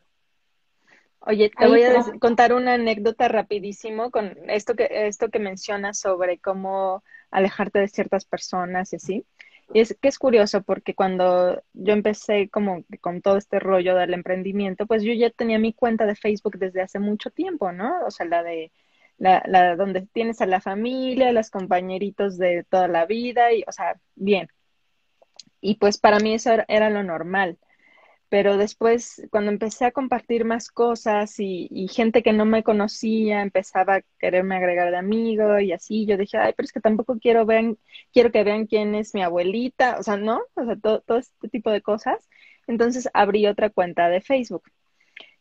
[1.21, 6.39] Oye, te voy a contar una anécdota rapidísimo con esto que, esto que mencionas sobre
[6.39, 9.27] cómo alejarte de ciertas personas y así.
[9.73, 14.15] Y es que es curioso porque cuando yo empecé como con todo este rollo del
[14.15, 18.05] emprendimiento, pues yo ya tenía mi cuenta de Facebook desde hace mucho tiempo, ¿no?
[18.07, 18.71] O sea, la de
[19.19, 23.73] la, la, donde tienes a la familia, los compañeritos de toda la vida, y, o
[23.73, 24.49] sea, bien.
[25.61, 27.59] Y pues para mí eso era, lo normal.
[28.29, 33.97] Pero después, cuando empecé a compartir más cosas y, gente que no me conocía empezaba
[33.97, 37.47] a quererme agregar de amigo y así, yo dije, ay, pero es que tampoco quiero,
[37.47, 37.77] ver,
[38.13, 40.43] quiero que vean quién es mi abuelita, o sea, ¿no?
[40.55, 42.29] O sea, todo, este tipo de cosas.
[42.67, 44.65] Entonces abrí otra cuenta de Facebook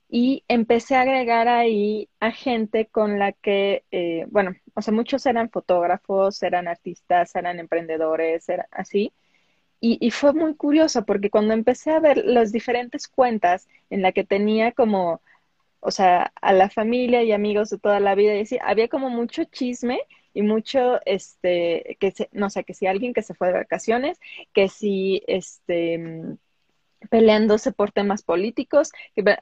[0.08, 5.26] y empecé a agregar ahí a gente con la que, eh, bueno, o sea, muchos
[5.26, 9.14] eran fotógrafos, eran artistas, eran emprendedores, era así.
[9.82, 14.12] Y, y, fue muy curioso porque cuando empecé a ver las diferentes cuentas en la
[14.14, 15.22] que tenía como,
[15.80, 19.10] o sea, a la familia y amigos de toda la vida, y así, había como
[19.10, 20.00] mucho chisme
[20.34, 24.20] y mucho, este, que no sé, que si alguien que se fue de vacaciones,
[24.54, 26.38] que si, este,
[27.10, 28.92] peleándose por temas políticos.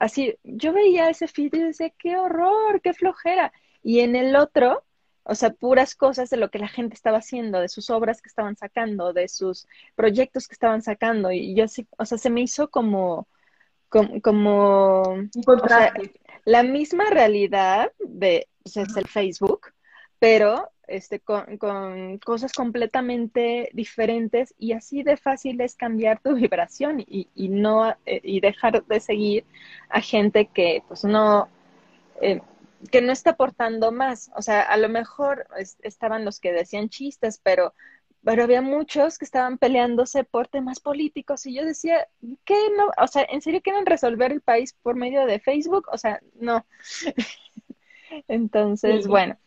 [0.00, 3.52] Así, yo veía ese feed y decía, qué horror, qué flojera.
[3.82, 4.84] Y en el otro,
[5.24, 8.28] o sea, puras cosas de lo que la gente estaba haciendo, de sus obras que
[8.28, 11.32] estaban sacando, de sus proyectos que estaban sacando.
[11.32, 13.26] Y yo sí, o sea, se me hizo como,
[13.88, 15.16] como, como
[16.44, 19.72] la misma realidad de, pues, es el Facebook,
[20.18, 27.00] pero este, con, con, cosas completamente diferentes y así de fácil es cambiar tu vibración
[27.00, 29.44] y, y no eh, y dejar de seguir
[29.88, 31.48] a gente que pues no
[32.20, 32.40] eh,
[32.90, 34.30] que no está aportando más.
[34.36, 35.46] O sea a lo mejor
[35.82, 37.74] estaban los que decían chistes pero
[38.22, 42.08] pero había muchos que estaban peleándose por temas políticos y yo decía
[42.44, 45.98] ¿qué no o sea en serio quieren resolver el país por medio de Facebook o
[45.98, 46.64] sea no.
[48.28, 49.38] Entonces bueno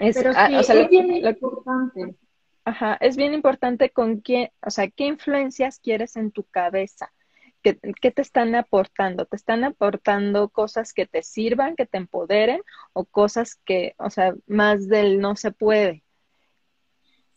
[0.00, 2.16] es, Pero ah, es bien importante.
[2.64, 7.12] Ajá, es bien importante con quién, o sea, qué influencias quieres en tu cabeza.
[7.64, 9.24] ¿Qué, ¿Qué, te están aportando?
[9.24, 12.60] ¿Te están aportando cosas que te sirvan, que te empoderen
[12.92, 16.04] o cosas que, o sea, más del no se puede?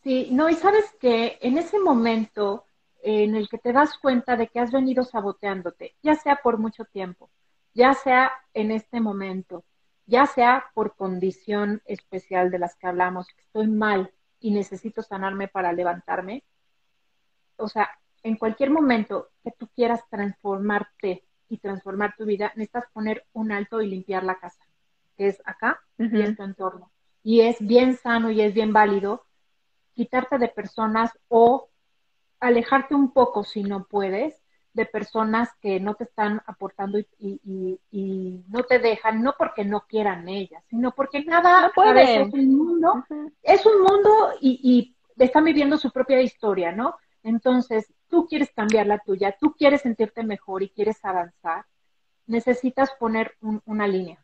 [0.04, 2.66] Sí, no, y sabes que en ese momento
[3.02, 6.84] en el que te das cuenta de que has venido saboteándote, ya sea por mucho
[6.84, 7.30] tiempo,
[7.74, 9.64] ya sea en este momento,
[10.06, 14.12] ya sea por condición especial de las que hablamos, que estoy mal
[14.42, 16.44] y necesito sanarme para levantarme,
[17.56, 17.90] o sea,
[18.28, 23.82] en cualquier momento que tú quieras transformarte y transformar tu vida, necesitas poner un alto
[23.82, 24.66] y limpiar la casa,
[25.16, 26.92] que es acá y en tu entorno.
[27.24, 29.24] Y es bien sano y es bien válido
[29.94, 31.70] quitarte de personas o
[32.42, 38.64] alejarte un poco si no puedes de personas que no te están aportando y, no
[38.64, 42.24] te dejan, no porque no quieran ellas, sino porque nada puede.
[42.24, 43.06] es un mundo,
[43.42, 44.60] es un mundo y,
[45.18, 46.98] y están viviendo su propia historia, ¿no?
[47.24, 51.66] Entonces, tú quieres cambiar la tuya, tú quieres sentirte mejor y quieres avanzar,
[52.26, 54.24] necesitas poner una línea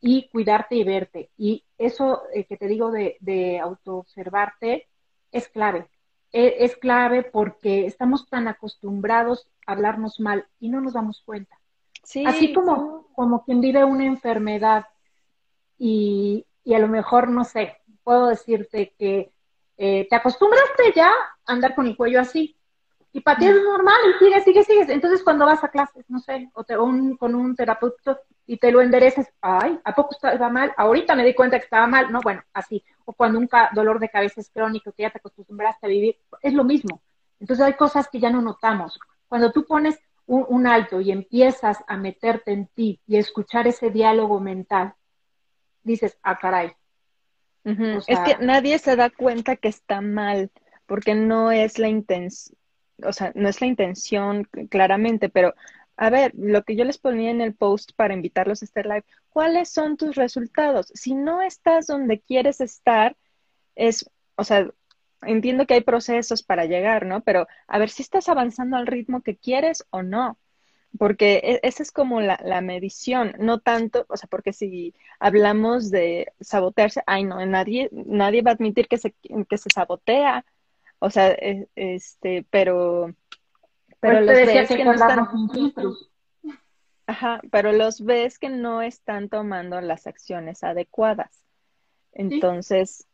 [0.00, 1.30] y cuidarte y verte.
[1.36, 4.88] Y eso eh, que te digo de, de autoobservarte
[5.32, 5.88] es clave.
[6.32, 11.56] E, es clave porque estamos tan acostumbrados a hablarnos mal y no nos damos cuenta.
[12.24, 14.86] Así como, como quien vive una enfermedad
[15.76, 19.32] y, y, a lo mejor, no sé, puedo decirte que
[19.76, 22.55] eh, te acostumbraste ya a andar con el cuello así,
[23.16, 24.88] y para ti es normal y sigues, sigues, sigues.
[24.90, 28.70] Entonces cuando vas a clases, no sé, o, te, un, con un terapeuta y te
[28.70, 30.74] lo endereces, ay, ¿a poco estaba mal?
[30.76, 32.84] Ahorita me di cuenta que estaba mal, no, bueno, así.
[33.06, 36.52] O cuando un dolor de cabeza es crónico, que ya te acostumbraste a vivir, es
[36.52, 37.00] lo mismo.
[37.40, 39.00] Entonces hay cosas que ya no notamos.
[39.28, 44.40] Cuando tú pones un, alto y empiezas a meterte en ti y escuchar ese diálogo
[44.40, 44.92] mental,
[45.82, 46.74] dices, ah, caray.
[47.64, 50.50] es que nadie se da cuenta que está mal,
[50.84, 52.58] porque no es la intención
[53.04, 55.54] o sea, no es la intención claramente, pero
[55.96, 59.04] a ver, lo que yo les ponía en el post para invitarlos a este live,
[59.30, 60.88] ¿cuáles son tus resultados?
[60.94, 63.16] Si no estás donde quieres estar,
[63.74, 64.70] es, o sea,
[65.22, 67.22] entiendo que hay procesos para llegar, ¿no?
[67.22, 70.38] Pero a ver si estás avanzando al ritmo que quieres o no.
[70.98, 75.90] Porque e, esa es como la, la medición, no tanto, o sea, porque si hablamos
[75.90, 79.12] de sabotearse, ay no, nadie, nadie va a admitir que se,
[79.48, 80.44] que se sabotea,
[80.98, 83.14] o sea, e, este, pero,
[84.00, 85.28] pero pues los ves que, no están,
[87.06, 91.44] ajá, pero los ves que no están tomando las acciones adecuadas.
[92.12, 93.06] Entonces,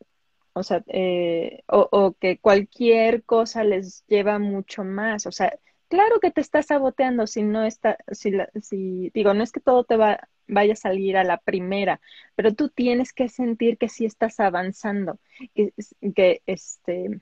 [0.52, 5.26] o sea, eh, o, o, que cualquier cosa les lleva mucho más.
[5.26, 9.42] O sea, claro que te estás saboteando si no está, si, la, si digo, no
[9.42, 12.00] es que todo te va, vaya a salir a la primera,
[12.34, 15.18] pero tú tienes que sentir que sí estás avanzando,
[15.54, 15.72] que,
[16.14, 17.20] que este,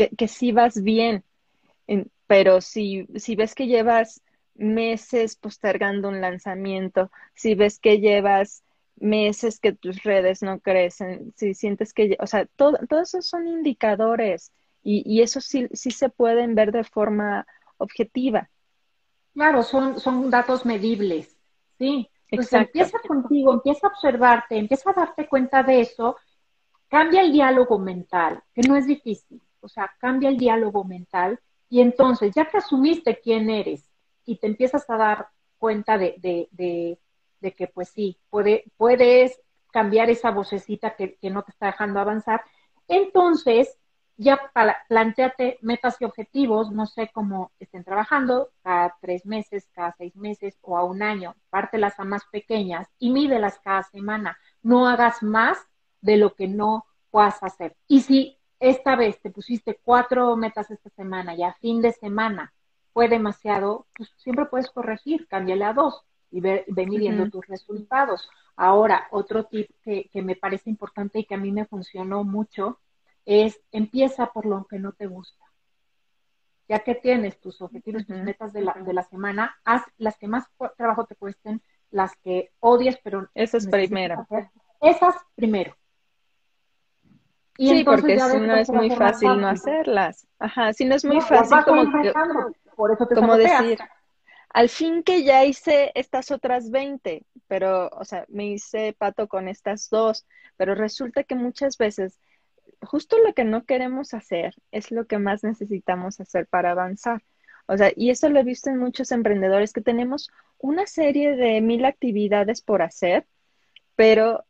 [0.00, 1.24] que, que sí vas bien,
[2.26, 4.22] pero si, si ves que llevas
[4.54, 8.62] meses postergando un lanzamiento, si ves que llevas
[8.96, 13.46] meses que tus redes no crecen, si sientes que, o sea, todo, todos esos son
[13.46, 18.48] indicadores y, y eso sí, sí se pueden ver de forma objetiva.
[19.34, 21.36] Claro, son, son datos medibles,
[21.78, 22.08] ¿sí?
[22.30, 26.16] Entonces empieza contigo, empieza a observarte, empieza a darte cuenta de eso,
[26.88, 31.80] cambia el diálogo mental, que no es difícil, o sea, cambia el diálogo mental y
[31.80, 33.88] entonces, ya que asumiste quién eres
[34.24, 36.98] y te empiezas a dar cuenta de, de,
[37.52, 39.40] que pues sí, puede, puedes
[39.72, 42.42] cambiar esa vocecita que, que no te está dejando avanzar,
[42.88, 43.78] entonces
[44.20, 44.38] ya
[44.86, 50.58] planteate metas y objetivos, no sé cómo estén trabajando, cada tres meses, cada seis meses
[50.60, 54.36] o a un año, pártelas a más pequeñas y mídelas cada semana.
[54.62, 55.56] No hagas más
[56.02, 57.74] de lo que no puedas hacer.
[57.88, 62.52] Y si esta vez te pusiste cuatro metas esta semana y a fin de semana
[62.92, 68.28] fue demasiado, pues siempre puedes corregir, cámbiale a dos y ve, midiendo tus resultados.
[68.56, 72.78] Ahora, otro tip que, que me parece importante y que a mí me funcionó mucho
[73.24, 75.44] es empieza por lo que no te gusta.
[76.68, 80.28] Ya que tienes tus objetivos, tus metas de la, de la semana, haz las que
[80.28, 80.44] más
[80.76, 83.28] trabajo te cuesten, las que odias, pero...
[83.34, 84.26] Esas primero.
[84.80, 85.74] Esas primero.
[87.60, 90.26] Y sí, porque si no es muy fácil no hacerlas.
[90.38, 91.92] Ajá, si no es muy fácil como,
[92.74, 93.78] por eso te como decir,
[94.48, 99.46] al fin que ya hice estas otras 20, pero, o sea, me hice pato con
[99.46, 102.18] estas dos, pero resulta que muchas veces
[102.80, 107.22] justo lo que no queremos hacer es lo que más necesitamos hacer para avanzar.
[107.66, 111.60] O sea, y eso lo he visto en muchos emprendedores que tenemos una serie de
[111.60, 113.26] mil actividades por hacer,
[113.96, 114.46] pero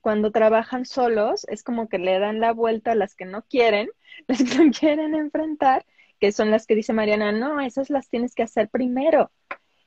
[0.00, 3.88] cuando trabajan solos es como que le dan la vuelta a las que no quieren,
[4.28, 5.84] las que no quieren enfrentar,
[6.20, 9.30] que son las que dice Mariana, no, esas las tienes que hacer primero.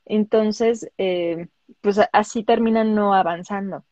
[0.05, 1.47] Entonces, eh,
[1.81, 3.83] pues así terminan no avanzando.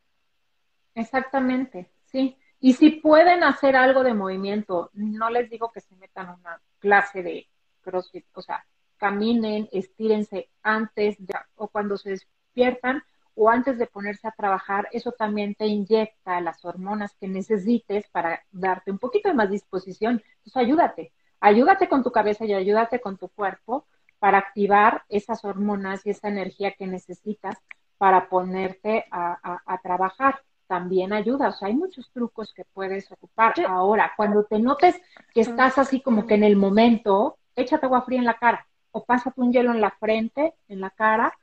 [0.94, 2.38] Exactamente, sí.
[2.60, 7.22] Y si pueden hacer algo de movimiento, no les digo que se metan una clase
[7.22, 7.48] de
[7.82, 8.65] CrossFit, o sea,
[8.98, 13.04] caminen, estírense antes de, o cuando se despiertan
[13.36, 18.43] o antes de ponerse a trabajar, eso también te inyecta las hormonas que necesites para
[18.52, 20.24] darte un poquito de más disposición.
[20.38, 23.86] Entonces, ayúdate, ayúdate con tu cabeza y ayúdate con tu cuerpo
[24.19, 27.58] para activar esas hormonas y esa energía que necesitas
[27.98, 31.50] para ponerte a, a trabajar también ayuda.
[31.50, 33.54] O sea, hay muchos trucos que puedes ocupar.
[33.67, 35.00] Ahora, cuando te notes
[35.34, 39.04] que estás así como que en el momento, échate agua fría en la cara o
[39.04, 41.34] pásate un hielo en la frente, en la cara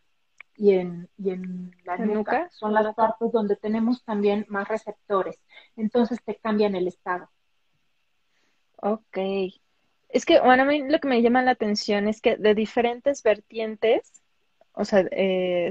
[0.62, 2.48] y en, y en la nuca.
[2.52, 5.40] Son las partes donde tenemos también más receptores.
[5.74, 7.28] Entonces te cambian el estado.
[8.76, 9.18] Ok.
[10.08, 13.24] Es que, bueno, a mí lo que me llama la atención es que de diferentes
[13.24, 14.22] vertientes,
[14.70, 15.70] o sea, eh,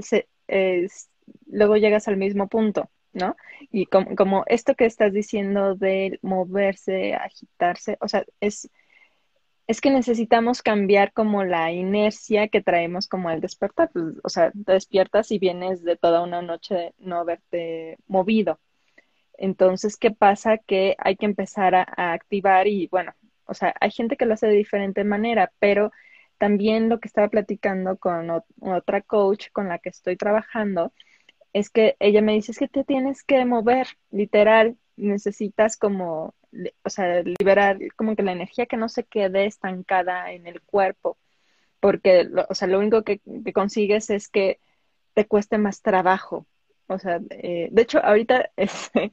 [1.46, 2.90] luego llegas al mismo punto.
[3.14, 3.34] ¿no?
[3.70, 8.68] Y como, esto que estás diciendo de moverse, agitarse, o sea, es,
[9.72, 14.52] es que necesitamos cambiar como la inercia que traemos como al despertar, pues, o sea,
[14.52, 18.60] te despiertas y vienes de toda una noche de no haberte movido.
[19.38, 20.58] Entonces, ¿qué pasa?
[20.58, 23.14] Que hay que empezar a, a activar y bueno,
[23.46, 25.90] o sea, hay gente que lo hace de diferente manera, pero
[26.38, 28.30] también lo que estaba platicando con
[28.60, 30.92] otra coach con la que estoy trabajando,
[31.54, 36.34] es que ella me dice, es que te tienes que mover, literal, necesitas como,
[36.84, 41.18] o sea, liberar como que la energía que no se quede estancada en el cuerpo,
[41.80, 43.20] porque, o sea, lo único que,
[43.54, 44.60] consigues es que
[45.14, 46.46] te cueste más trabajo.
[46.88, 49.10] O sea, eh, de hecho, ahorita, este,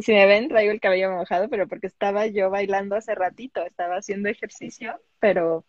[0.00, 3.96] si me ven, traigo el cabello mojado, pero porque estaba yo bailando hace ratito, estaba
[3.96, 5.64] haciendo ejercicio, pero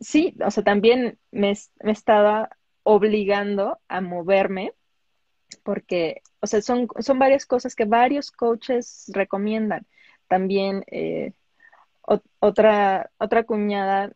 [0.00, 2.50] sí, o sea, también me, me estaba
[2.82, 4.72] obligando a moverme
[5.62, 9.86] porque, o sea, son, son varias cosas que varios coaches recomiendan.
[10.28, 11.32] También eh,
[12.38, 14.12] otra, otra cuñada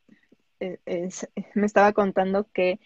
[0.61, 1.09] eh,
[1.55, 2.79] me estaba contando que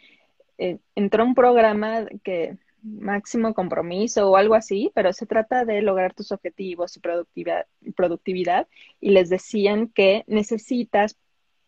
[0.58, 6.14] eh, entró un programa que máximo compromiso o algo así, pero se trata de lograr
[6.14, 8.68] tus objetivos y productividad, productividad
[9.00, 11.18] y les decían que necesitas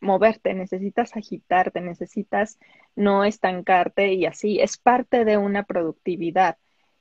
[0.00, 2.58] moverte, necesitas agitarte, necesitas
[2.94, 6.56] no estancarte y así es parte de una productividad.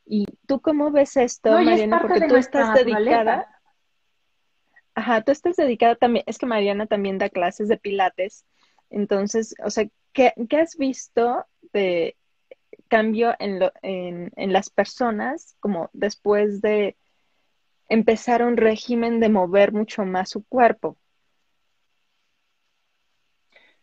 [0.06, 2.00] ¿Y tú cómo ves esto, Mariana?
[2.02, 3.57] Porque tú estás dedicada.
[4.98, 8.48] Ajá, tú estás dedicada también, es que Mariana también da clases de pilates.
[8.90, 12.18] Entonces, o sea, ¿qué, has visto de
[12.88, 16.98] cambio en, lo, en, en las personas como después de
[17.90, 20.98] empezar un régimen de mover mucho más su cuerpo?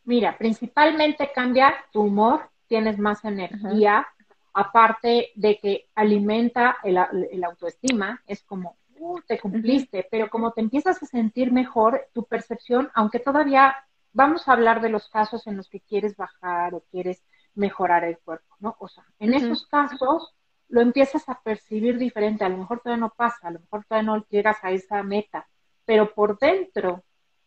[0.02, 4.04] Mira, principalmente cambia tu humor, tienes más energía,
[4.52, 6.98] aparte de que alimenta el,
[7.30, 12.24] el autoestima, es como, uh, te cumpliste, pero como te empiezas a sentir mejor, tu
[12.24, 13.76] percepción, aunque todavía
[14.12, 17.22] vamos a hablar de los casos en los que quieres bajar o quieres
[17.54, 18.76] mejorar el cuerpo, ¿no?
[18.78, 20.34] O sea, en esos casos
[20.68, 24.10] lo empiezas a percibir diferente, a lo mejor todavía no pasa, a lo mejor todavía
[24.10, 25.46] no llegas a esa meta,
[25.84, 27.04] pero por dentro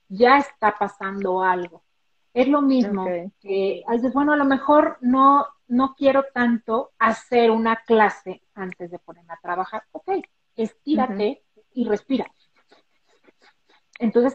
[0.08, 1.84] ya está pasando algo.
[2.34, 3.06] Es lo mismo
[3.42, 9.00] que dices, bueno, a lo mejor no, no quiero tanto hacer una clase antes de
[9.00, 9.84] ponerme a trabajar.
[9.92, 10.10] Ok,
[10.56, 11.44] estírate
[11.78, 12.26] y respira.
[14.00, 14.34] Entonces,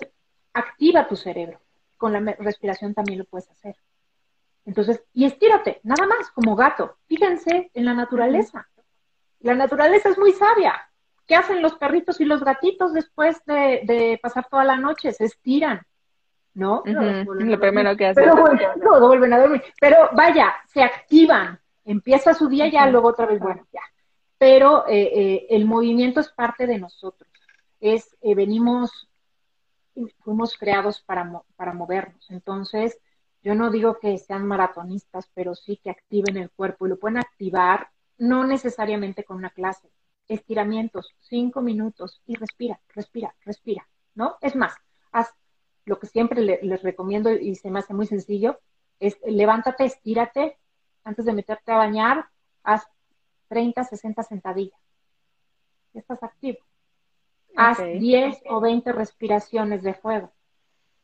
[0.53, 1.61] activa tu cerebro.
[1.97, 3.75] Con la respiración también lo puedes hacer.
[4.65, 6.99] Entonces, y estírate, nada más, como gato.
[7.09, 8.69] Fíjense en la naturaleza.
[9.41, 10.89] La naturaleza es muy sabia.
[11.27, 15.13] ¿Qué hacen los perritos y los gatitos después de, pasar toda la noche?
[15.13, 15.81] Se estiran,
[16.55, 16.85] ¿no?
[16.87, 18.23] Lo primero que hacen.
[18.23, 18.37] Pero
[18.77, 19.65] no, vuelven a dormir.
[19.81, 21.59] Pero vaya, se activan.
[21.85, 23.83] Empieza su día ya, luego otra vez, bueno, ya.
[24.39, 27.32] Pero eh, eh, el movimiento es parte de nosotros.
[27.83, 29.11] Es, eh, venimos,
[30.21, 32.31] fuimos creados para, para movernos.
[32.31, 32.99] Entonces,
[33.43, 37.19] yo no digo que sean maratonistas, pero sí que activen el cuerpo y lo pueden
[37.19, 39.91] activar no necesariamente con una clase.
[40.29, 44.37] Estiramientos, cinco minutos y respira, respira, respira, ¿no?
[44.41, 44.75] Es más,
[45.11, 45.35] haz
[45.85, 48.61] lo que siempre les recomiendo y se me hace muy sencillo,
[49.01, 50.57] es levántate, estírate,
[51.03, 52.27] antes de meterte a bañar,
[52.63, 52.87] haz
[53.49, 54.81] 30, 60 sentadillas.
[55.93, 56.59] Estás activo.
[57.57, 60.33] Haz 10 o 20 respiraciones de fuego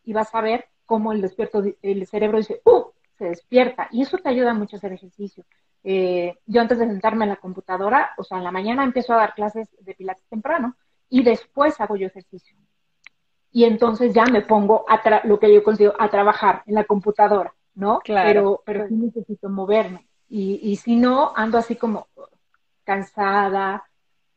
[0.05, 2.87] y vas a ver cómo el, despierto, el cerebro dice, ¡uh!
[3.19, 3.89] se despierta.
[3.91, 5.45] Y eso te ayuda mucho a hacer ejercicio.
[5.85, 9.19] Eh, yo antes de sentarme en la computadora, o sea, en la mañana empiezo a
[9.19, 10.77] dar clases de pilates temprano
[11.11, 12.57] y después hago yo ejercicio.
[13.51, 17.55] Y entonces ya me pongo a lo que yo consigo a trabajar en la computadora,
[17.75, 17.99] ¿no?
[18.01, 18.29] Claro.
[18.29, 20.07] Pero, pero sí necesito moverme.
[20.29, 22.09] Y, y si no, ando así como
[22.85, 23.88] cansada,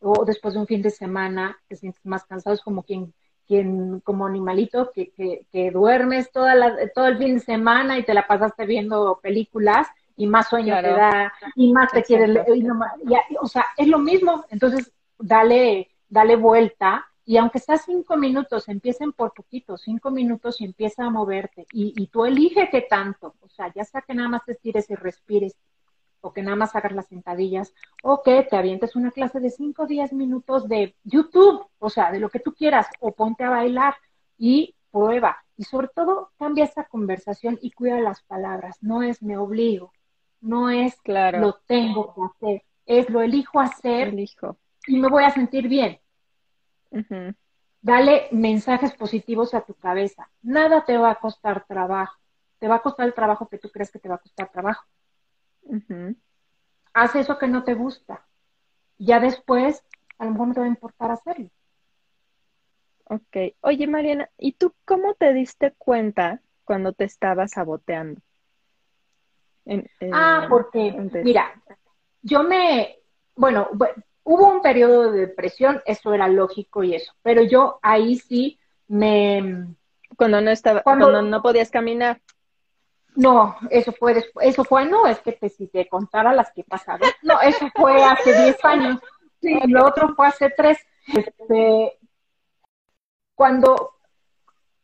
[0.02, 3.14] o después de un fin de semana te sientes más cansado, es como quien,
[3.48, 8.04] quien como animalito que, que, que duermes toda la, todo el fin de semana y
[8.04, 9.88] te la pasaste viendo películas
[10.18, 12.44] y más sueño te da y más te quiere
[13.40, 14.46] o sea es lo mismo.
[14.50, 20.66] Entonces dale dale vuelta y aunque sea cinco minutos empiecen por poquito cinco minutos y
[20.66, 24.28] empieza a moverte y, y tú elige qué tanto o sea ya sea que nada
[24.28, 25.56] más te estires y respires
[26.22, 29.84] o que nada más hagas las sentadillas, o que te avientes una clase de cinco
[29.84, 33.50] o diez minutos de YouTube, o sea, de lo que tú quieras, o ponte a
[33.50, 33.96] bailar
[34.38, 35.38] y prueba.
[35.58, 38.78] Y sobre todo, cambia esa conversación y cuida las palabras.
[38.82, 39.92] No es me obligo,
[40.40, 41.40] no es claro.
[41.40, 44.58] lo tengo que hacer, es lo elijo hacer elijo.
[44.88, 46.00] y me voy a sentir bien.
[47.82, 50.30] Dale mensajes positivos a tu cabeza.
[50.44, 52.18] Nada te va a costar trabajo.
[52.60, 54.86] Te va a costar el trabajo que tú crees que te va a costar trabajo.
[56.94, 58.26] Haz eso que no te gusta.
[58.98, 59.84] Ya después,
[60.18, 61.50] a lo mejor no te va a importar hacerlo.
[63.06, 63.56] Ok.
[63.62, 68.22] Oye, Mariana, ¿y tú cómo te diste cuenta cuando te estabas saboteando?
[70.14, 70.94] ah, porque,
[71.24, 71.62] mira,
[72.22, 73.00] yo me,
[73.36, 73.70] bueno,
[74.24, 79.76] hubo un periodo de depresión, eso era lógico y eso, pero yo ahí sí me...
[80.18, 82.22] Cuando no estaba, cuando, no podías caminar.
[83.16, 86.64] No, eso fue después, eso fue, no, es que te, si te contara las que
[86.64, 89.00] pasaron, no, eso fue hace 10 años,
[89.42, 91.98] sí, lo otro fue hace 3, este,
[93.36, 93.96] cuando,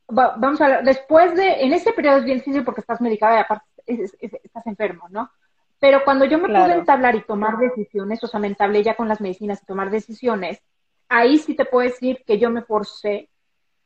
[0.10, 3.40] vamos a ver, después de, en ese periodo es bien difícil porque estás medicada y
[3.40, 5.32] aparte estás enfermo, ¿no?
[5.80, 9.08] Pero cuando yo me pude entablar y tomar decisiones, o sea, me entablé ya con
[9.08, 10.62] las medicinas y tomar decisiones,
[11.08, 13.30] ahí sí te puedo decir que yo me forcé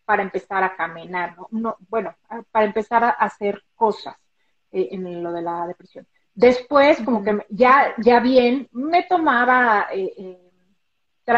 [0.05, 1.47] para empezar a caminar, ¿no?
[1.51, 2.15] no bueno,
[2.51, 4.15] para empezar a hacer cosas
[4.71, 6.07] eh, en lo de la depresión.
[6.33, 10.51] Después, como que ya, ya bien, me tomaba eh, eh,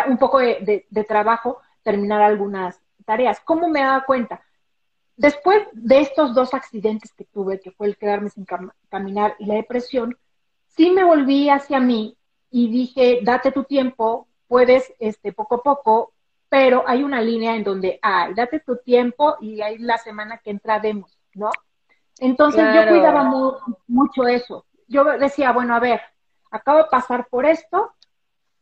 [0.07, 3.39] un poco de, de, trabajo terminar algunas tareas.
[3.41, 4.43] ¿Cómo me daba cuenta?
[5.15, 8.45] Después de estos dos accidentes que tuve, que fue el quedarme sin
[8.89, 10.17] caminar y la depresión,
[10.67, 12.17] sí me volví hacia mí
[12.49, 16.13] y dije, date tu tiempo, puedes este, poco a poco,
[16.49, 20.51] pero hay una línea en donde, ay, date tu tiempo y hay la semana que
[20.51, 21.49] entra demos, ¿no?
[22.25, 23.31] Entonces yo cuidaba
[23.87, 24.65] mucho eso.
[24.87, 26.01] Yo decía, bueno, a ver,
[26.51, 27.91] acabo de pasar por esto,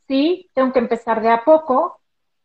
[0.08, 2.00] sí, tengo que empezar de a poco.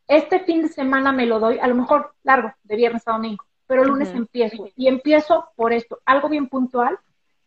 [0.06, 3.44] Este fin de semana me lo doy, a lo mejor largo, de viernes a domingo
[3.66, 4.68] pero el lunes empiezo.
[4.76, 6.98] Y empiezo por esto, algo bien puntual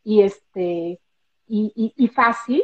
[0.04, 1.00] y este
[1.48, 2.62] y, y, fácil.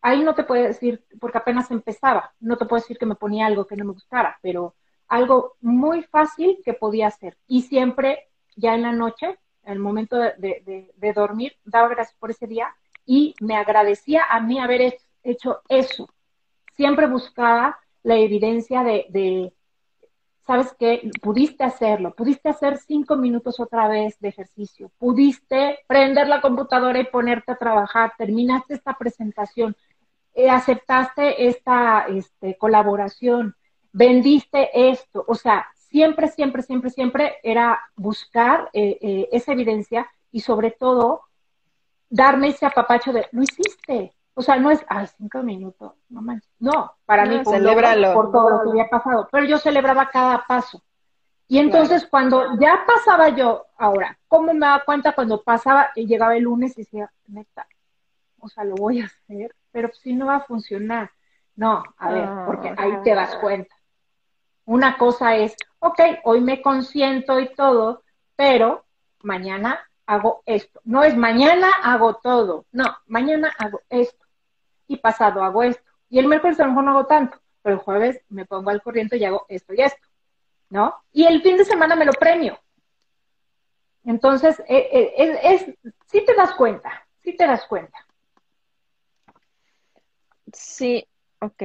[0.00, 3.46] Ahí no te puedo decir, porque apenas empezaba, no te puedo decir que me ponía
[3.46, 4.74] algo que no me gustara, pero
[5.06, 7.36] algo muy fácil que podía hacer.
[7.46, 12.74] Y siempre, ya en la noche, el momento de, dormir, daba gracias por ese día
[13.06, 16.08] y me agradecía a mí haber hecho eso.
[16.76, 19.52] Siempre buscaba la evidencia de, de
[20.46, 21.10] ¿sabes qué?
[21.20, 27.04] Pudiste hacerlo, pudiste hacer cinco minutos otra vez de ejercicio, pudiste prender la computadora y
[27.04, 29.76] ponerte a trabajar, terminaste esta presentación,
[30.34, 33.54] eh, aceptaste esta este, colaboración,
[33.92, 40.40] vendiste esto, o sea, siempre, siempre, siempre, siempre era buscar eh, eh, esa evidencia y
[40.40, 41.24] sobre todo
[42.08, 44.12] darme ese apapacho de, lo hiciste.
[44.34, 46.50] O sea, no es, ay, cinco minutos, no manches.
[46.58, 47.62] No, para mí por,
[48.14, 49.28] por todo lo que había pasado.
[49.30, 50.82] Pero yo celebraba cada paso.
[51.46, 56.34] Y entonces cuando ya pasaba yo, ahora, ¿cómo me daba cuenta cuando pasaba y llegaba
[56.34, 57.66] el lunes y decía, neta,
[58.38, 61.10] o sea, lo voy a hacer, pero si no va a funcionar.
[61.54, 63.74] No, a ver, porque ahí te das cuenta.
[64.72, 68.04] Una cosa es, ok, hoy me consiento y todo,
[68.36, 68.86] pero
[69.20, 70.80] mañana hago esto.
[70.84, 74.24] No es mañana hago todo, no, mañana hago esto.
[74.86, 75.82] Y pasado hago esto.
[76.08, 78.80] Y el miércoles a lo mejor no hago tanto, pero el jueves me pongo al
[78.80, 80.08] corriente y hago esto y esto,
[80.70, 80.94] ¿no?
[81.12, 82.58] Y el fin de semana me lo premio.
[84.06, 85.66] Entonces, eh, eh, es,
[86.06, 88.06] sí te das cuenta, sí te das cuenta.
[90.50, 91.06] Sí,
[91.40, 91.62] ok.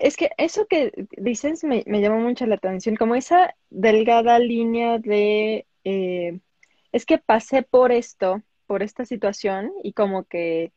[0.00, 4.98] Es que eso que dices me, me llamó mucho la atención, como esa delgada línea
[4.98, 6.40] de, eh,
[6.92, 10.72] es que pasé por esto, por esta situación y como que,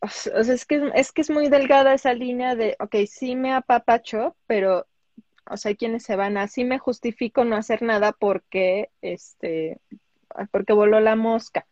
[0.00, 3.52] o sea, es que, es que es muy delgada esa línea de, ok, sí me
[3.52, 4.86] apapacho, pero,
[5.48, 9.78] o sea, hay quienes se van así me justifico no hacer nada porque, este,
[10.50, 11.66] porque voló la mosca,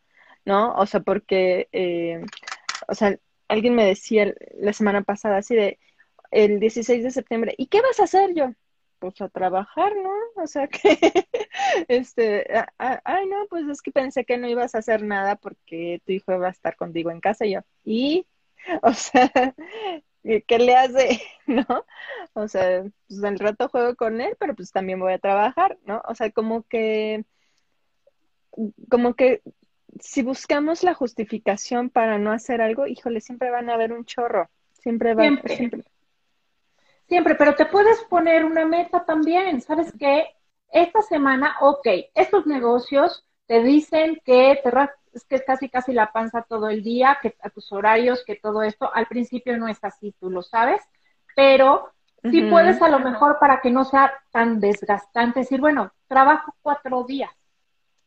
[0.44, 0.74] ¿no?
[0.74, 2.24] O sea, porque, eh,
[2.88, 3.18] o sea,
[3.50, 5.78] alguien me decía la semana pasada así de
[6.30, 8.52] el 16 de septiembre, ¿y qué vas a hacer yo?
[9.00, 10.10] Pues a trabajar, ¿no?
[10.36, 10.98] O sea que,
[11.88, 12.46] este,
[12.78, 16.32] ay, no, pues es que pensé que no ibas a hacer nada porque tu hijo
[16.34, 18.26] iba a estar contigo en casa y yo, y,
[18.82, 19.30] o sea,
[20.22, 21.20] ¿qué le hace?
[21.46, 21.66] ¿No?
[22.34, 26.02] O sea, pues el rato juego con él, pero pues también voy a trabajar, ¿no?
[26.08, 27.24] O sea, como que,
[28.88, 29.42] como que
[30.00, 34.48] si buscamos la justificación para no hacer algo, híjole, siempre van a haber un chorro.
[34.72, 35.56] Siempre va siempre.
[35.56, 35.84] siempre.
[37.06, 39.60] Siempre, pero te puedes poner una meta también.
[39.60, 40.26] ¿Sabes qué?
[40.72, 44.70] Esta semana, ok, estos negocios te dicen que te
[45.12, 48.36] es que es casi casi la panza todo el día, que a tus horarios, que
[48.36, 50.80] todo esto, al principio no es así, tú lo sabes,
[51.34, 51.90] pero
[52.30, 57.02] sí puedes a lo mejor para que no sea tan desgastante decir, bueno, trabajo cuatro
[57.04, 57.30] días,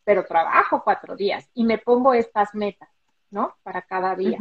[0.03, 2.89] pero trabajo cuatro días y me pongo estas metas,
[3.31, 3.55] ¿no?
[3.63, 4.37] Para cada día.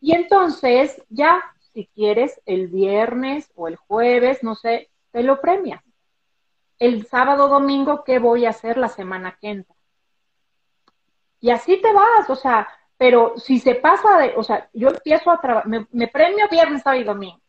[0.00, 1.42] Y entonces ya,
[1.72, 5.82] si quieres, el viernes o el jueves, no sé, te lo premias.
[6.78, 9.74] El sábado, domingo, ¿qué voy a hacer la semana que entra?
[11.40, 15.30] Y así te vas, o sea, pero si se pasa de, o sea, yo empiezo
[15.30, 17.40] a trabajar, me, me premio viernes, sábado y domingo.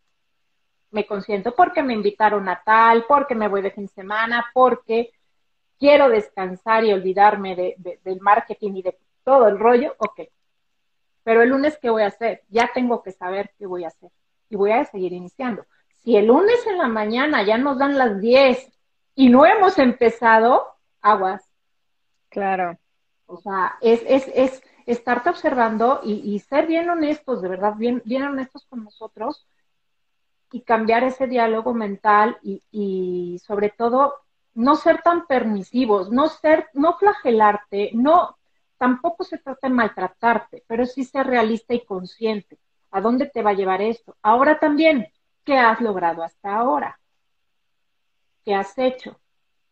[0.92, 5.12] Me consiento porque me invitaron a tal, porque me voy de fin de semana, porque
[5.80, 10.22] quiero descansar y olvidarme de, del marketing y de todo el rollo, ok.
[11.24, 12.44] Pero el lunes, ¿qué voy a hacer?
[12.50, 14.12] Ya tengo que saber qué voy a hacer.
[14.50, 15.66] Y voy a seguir iniciando.
[16.04, 18.72] Si el lunes en la mañana ya nos dan las 10
[19.16, 20.68] y no hemos empezado,
[21.02, 21.50] aguas.
[22.30, 22.78] Claro.
[23.26, 28.24] O sea, es, es, es estarte observando y, ser bien honestos, de verdad, bien, bien
[28.24, 29.48] honestos con nosotros
[30.52, 34.14] y cambiar ese diálogo mental y, y sobre todo
[34.56, 38.38] no ser tan permisivos, no ser, no flagelarte, no,
[38.78, 42.58] tampoco se trata de maltratarte, pero sí ser realista y consciente.
[42.92, 44.16] ¿A dónde te va a llevar esto?
[44.22, 45.08] Ahora también,
[45.44, 47.00] ¿qué has logrado hasta ahora?
[48.46, 49.20] ¿Qué has hecho?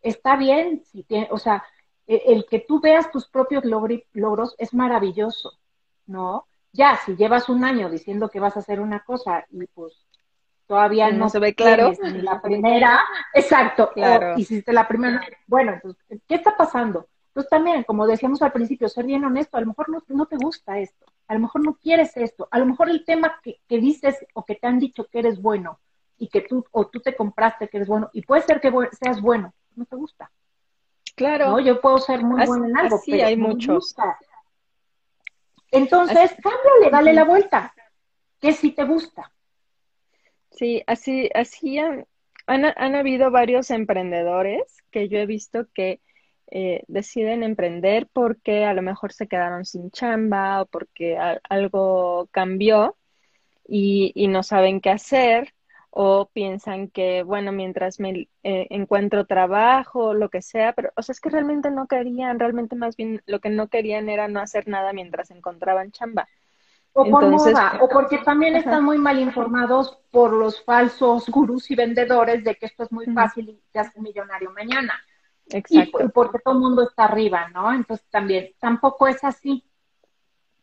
[0.02, 1.64] Está bien, si o sea,
[2.06, 5.54] el, el, que tú veas tus propios logros es maravilloso,
[6.06, 6.48] ¿no?
[6.74, 10.03] Ya, si llevas un año diciendo que vas a hacer una cosa y pues
[10.74, 11.94] todavía no, se ve claro.
[12.02, 13.00] la primera,
[13.32, 14.34] exacto, claro.
[14.38, 17.08] hiciste la primera, bueno, entonces, ¿qué está pasando?
[17.32, 20.36] Pues también, como decíamos al principio, ser bien honesto, a lo mejor no, no te
[20.36, 23.78] gusta esto, a lo mejor no quieres esto, a lo mejor el tema que, que,
[23.78, 25.80] dices o que te han dicho que eres bueno
[26.18, 29.22] y que tú, o tú te compraste que eres bueno, y puede ser que seas
[29.22, 30.32] bueno, no te gusta.
[31.16, 31.52] Claro.
[31.52, 31.60] ¿no?
[31.60, 33.76] Yo puedo ser muy bueno en algo, pero hay muchos.
[33.76, 34.18] Gusta.
[35.70, 36.42] Entonces, así.
[36.42, 37.76] cámbiale, dale la vuelta.
[38.40, 39.32] ¿Qué si te gusta?
[40.54, 42.06] Sí, así, así han,
[42.48, 46.02] han, habido varios emprendedores que yo he visto que
[46.52, 51.18] eh, deciden emprender porque a lo mejor se quedaron sin chamba o porque
[51.50, 52.98] algo cambió
[53.68, 55.54] y, y, no saben qué hacer
[55.90, 61.14] o piensan que, bueno, mientras me eh, encuentro trabajo, lo que sea, pero, o sea,
[61.14, 64.68] es que realmente no querían, realmente más bien lo que no querían era no hacer
[64.68, 66.28] nada mientras encontraban chamba.
[66.96, 71.76] O por moda, o porque también están muy mal informados por los falsos gurús y
[71.76, 74.94] vendedores de que esto es muy fácil y te hace millonario mañana.
[75.48, 76.04] Exacto.
[76.04, 77.74] Y, porque todo el mundo está arriba, ¿no?
[77.74, 79.64] Entonces también, tampoco es así.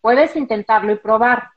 [0.01, 1.51] Puedes intentarlo y probar.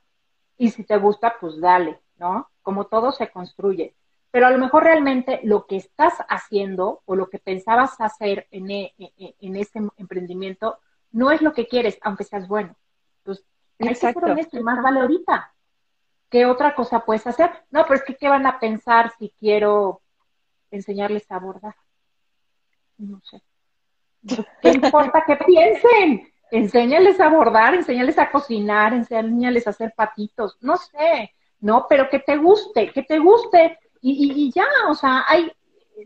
[0.57, 2.49] Y si te gusta, pues dale, ¿no?
[2.63, 3.95] Como todo se construye.
[4.31, 8.71] Pero a lo mejor realmente lo que estás haciendo o lo que pensabas hacer en,
[8.71, 10.79] e, e, e, en ese emprendimiento
[11.11, 12.75] no es lo que quieres, aunque seas bueno.
[13.79, 15.53] Hay que ser honesto más vale ahorita.
[16.29, 17.51] ¿Qué otra cosa puedes hacer?
[17.69, 20.01] No, pero es que ¿qué van a pensar si quiero
[20.71, 21.75] enseñarles a bordar?
[22.97, 23.41] No sé.
[24.61, 26.31] ¿Qué importa que piensen?
[26.51, 32.19] Enséñales a bordar, enséñales a cocinar, enséñales a hacer patitos, no sé, no, pero que
[32.19, 35.51] te guste, que te guste y, y, ya, o sea, hay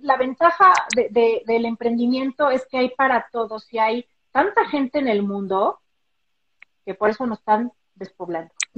[0.02, 5.08] la ventaja de, del emprendimiento es que hay para todos y hay tanta gente en
[5.08, 5.80] el mundo
[6.88, 8.50] que por eso nos están despoblando.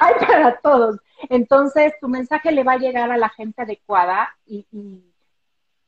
[0.00, 1.00] hay, para todos.
[1.28, 4.64] Entonces, tu mensaje le va a llegar a la gente adecuada y,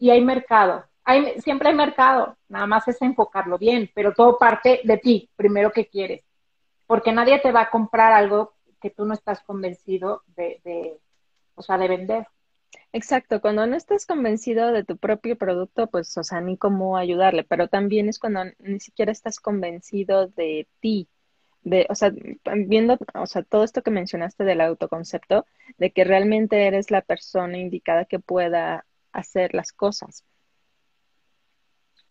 [0.00, 0.84] y, hay mercado.
[1.04, 5.70] Hay, siempre hay mercado, nada más es enfocarlo bien, pero todo parte de ti, primero
[5.70, 6.24] que quieres.
[6.88, 10.98] Porque nadie te va a comprar algo que tú no estás convencido de, de
[11.54, 12.26] o sea, de vender.
[12.92, 17.44] Exacto, cuando no estás convencido de tu propio producto, pues, o sea, ni cómo ayudarle,
[17.44, 21.08] pero también es cuando ni siquiera estás convencido de ti,
[21.62, 22.12] de, o sea,
[22.66, 25.46] viendo, o sea, todo esto que mencionaste del autoconcepto,
[25.78, 30.24] de que realmente eres la persona indicada que pueda hacer las cosas.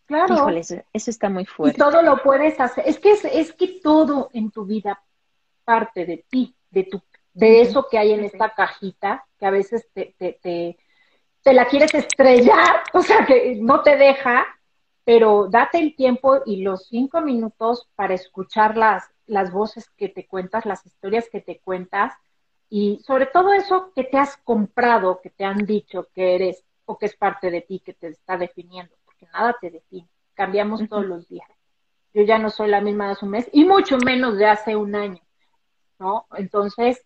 [0.06, 0.34] Claro.
[0.34, 1.78] Híjole, eso, está muy fuerte.
[1.78, 2.84] Y todo lo puedes hacer.
[2.88, 5.04] Es que, es, es que todo en tu vida
[5.66, 7.02] parte de ti, de tu
[7.34, 10.40] de eso que hay en esta cajita, que a veces te, te,
[11.44, 14.46] te, la quieres estrellar, o sea, que no te deja,
[15.04, 20.28] pero date el tiempo y los cinco minutos para escuchar las, las voces que te
[20.28, 22.14] cuentas, las historias que te cuentas,
[22.70, 26.98] y sobre todo eso que te has comprado, que te han dicho que eres o
[26.98, 31.06] que es parte de ti, que te está definiendo, porque nada te define, cambiamos todos
[31.06, 31.48] los días.
[32.14, 34.76] Yo ya no soy la misma de hace un mes y mucho menos de hace
[34.76, 35.22] un año,
[36.00, 36.28] ¿no?
[36.36, 37.04] Entonces,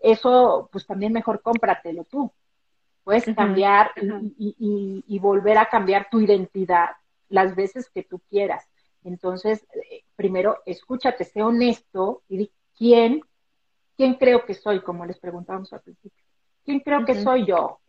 [0.00, 2.32] eso pues también mejor cómpratelo tú.
[3.04, 3.92] Puedes cambiar
[4.38, 6.90] y, volver a cambiar tu identidad
[7.28, 8.68] las veces que tú quieras.
[9.04, 13.22] Entonces, eh, primero, escúchate, sé honesto y di quién,
[13.96, 16.24] quién creo que soy, como les preguntábamos al principio.
[16.64, 17.80] ¿Quién creo que soy yo?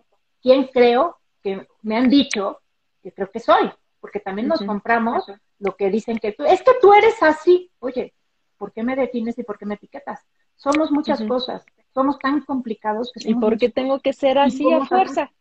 [0.41, 2.62] ¿Quién creo que me han dicho
[3.03, 3.72] que creo que soy?
[3.99, 5.26] Porque también nos compramos
[5.59, 7.70] lo que dicen que tú, es que tú eres así.
[7.80, 8.14] Oye,
[8.57, 10.26] ¿por qué me defines y por qué me etiquetas?
[10.55, 13.30] Somos muchas cosas somos tan complicados que...
[13.30, 15.32] ¿Y por qué tengo que ser así a fuerza?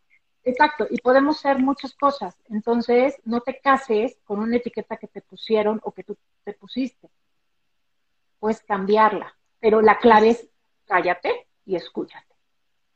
[0.42, 2.36] Exacto, y podemos ser muchas cosas.
[2.48, 7.10] Entonces, no te cases con una etiqueta que te pusieron o que tú te pusiste.
[8.38, 10.48] Puedes cambiarla, pero la clave es
[10.86, 12.34] cállate y escúchate.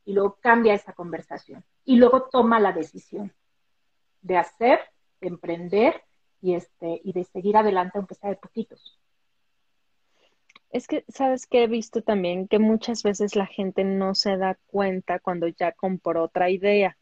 [0.06, 1.64] Y luego cambia esa conversación.
[1.84, 3.32] Y luego toma la decisión
[4.22, 4.80] de hacer,
[5.20, 6.02] de emprender
[6.40, 8.98] y, este, y de seguir adelante aunque sea de poquitos.
[10.74, 11.62] Es que, ¿sabes qué?
[11.62, 16.24] He visto también que muchas veces la gente no se da cuenta cuando ya compró
[16.24, 16.98] otra idea.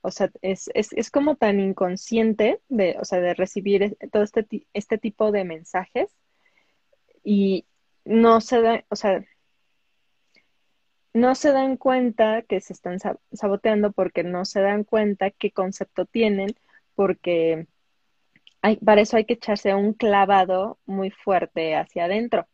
[0.00, 4.66] O sea, es, es, es como tan inconsciente de, o sea, de recibir todo este,
[4.72, 6.16] este tipo de mensajes
[7.22, 7.66] y
[8.04, 9.24] no se da, o sea,
[11.14, 12.98] no se dan cuenta que se están
[13.32, 16.56] saboteando porque no se dan cuenta qué concepto tienen,
[16.96, 17.68] porque
[18.62, 22.48] hay, para eso hay que echarse un clavado muy fuerte hacia adentro.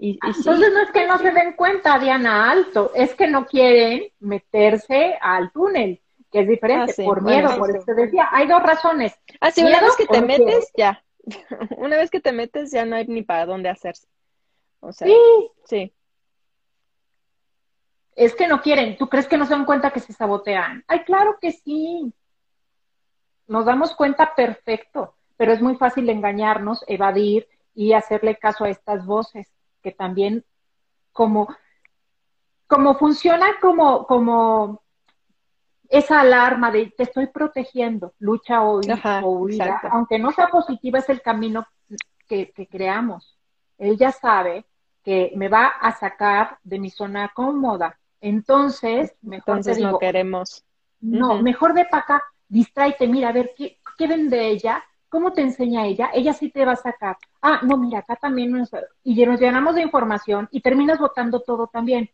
[0.00, 4.04] Ah, entonces no es que no se den cuenta, Diana Alto, es que no quieren
[4.20, 9.18] meterse al túnel, que es diferente, ah, por miedo, por eso decía, hay dos razones.
[9.40, 11.02] Ah, sí, una vez que te metes, ya.
[11.78, 14.06] una vez que te metes, ya no hay ni para dónde hacerse.
[14.78, 15.16] O sea, sí.
[15.64, 15.92] sí.
[18.14, 18.96] Es que no quieren.
[18.96, 20.84] ¿Tú crees que no se dan cuenta que se sabotean?
[20.86, 22.12] Ay, claro que sí.
[23.48, 29.04] Nos damos cuenta perfecto, pero es muy fácil engañarnos, evadir y hacerle caso a estas
[29.04, 29.48] voces
[29.88, 30.44] que también
[31.12, 31.48] como,
[32.66, 34.82] como funciona como, como
[35.88, 41.22] esa alarma de te estoy protegiendo, lucha o, huida, aunque no sea positiva, es el
[41.22, 41.66] camino
[42.26, 43.38] que, creamos.
[43.78, 44.66] Él ya sabe
[45.02, 47.98] que me va a sacar de mi zona cómoda.
[48.20, 50.64] Entonces, mejor Entonces no queremos.
[51.00, 54.84] No, mejor ve para acá, distráete, mira, a ver, ¿qué, qué vende ella?
[55.08, 56.10] ¿Cómo te enseña ella?
[56.12, 57.16] Ella sí te va a sacar.
[57.40, 58.70] Ah, no, mira, acá también nos...
[59.04, 62.10] Y nos llenamos de información y terminas votando todo también.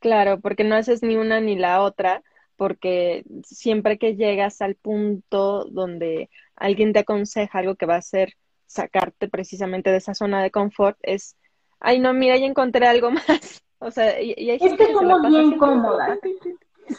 [0.00, 2.22] Claro, porque no haces ni una ni la otra,
[2.56, 8.34] porque siempre que llegas al punto donde alguien te aconseja algo que va a ser
[8.66, 11.36] sacarte precisamente de esa zona de confort, es
[11.78, 13.62] ay, no, mira, ya encontré algo más.
[13.78, 16.18] O sea, y, y hay Es gente que la somos pasa bien cómodas.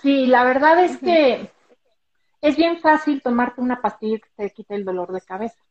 [0.02, 1.50] Sí, la verdad es que
[2.44, 5.64] es bien fácil tomarte una pastilla que te quite el dolor de cabeza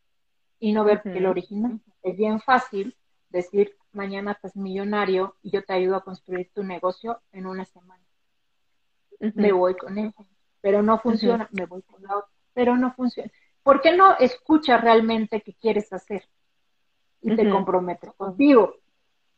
[0.58, 1.18] y no ver Ujú.
[1.18, 1.80] el original.
[2.02, 2.96] Es bien fácil
[3.28, 8.02] decir, mañana estás millonario y yo te ayudo a construir tu negocio en una semana.
[9.34, 10.26] Me voy con eso,
[10.62, 13.30] pero no funciona, me voy con la otra, pero no funciona.
[13.62, 16.26] ¿Por qué no escuchas realmente qué quieres hacer?
[17.20, 18.76] Y te comprometes contigo.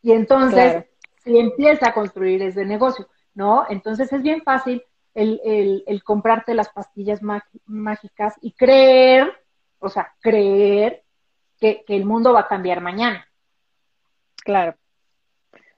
[0.03, 0.87] Y entonces, Claro.
[1.25, 3.67] si empieza a construir ese negocio, ¿no?
[3.69, 9.33] Entonces es bien fácil el, el- el comprarte las pastillas má- mágicas y creer,
[9.79, 11.05] o sea, creer
[11.59, 13.27] que, que el mundo va a cambiar mañana.
[14.45, 14.75] Claro.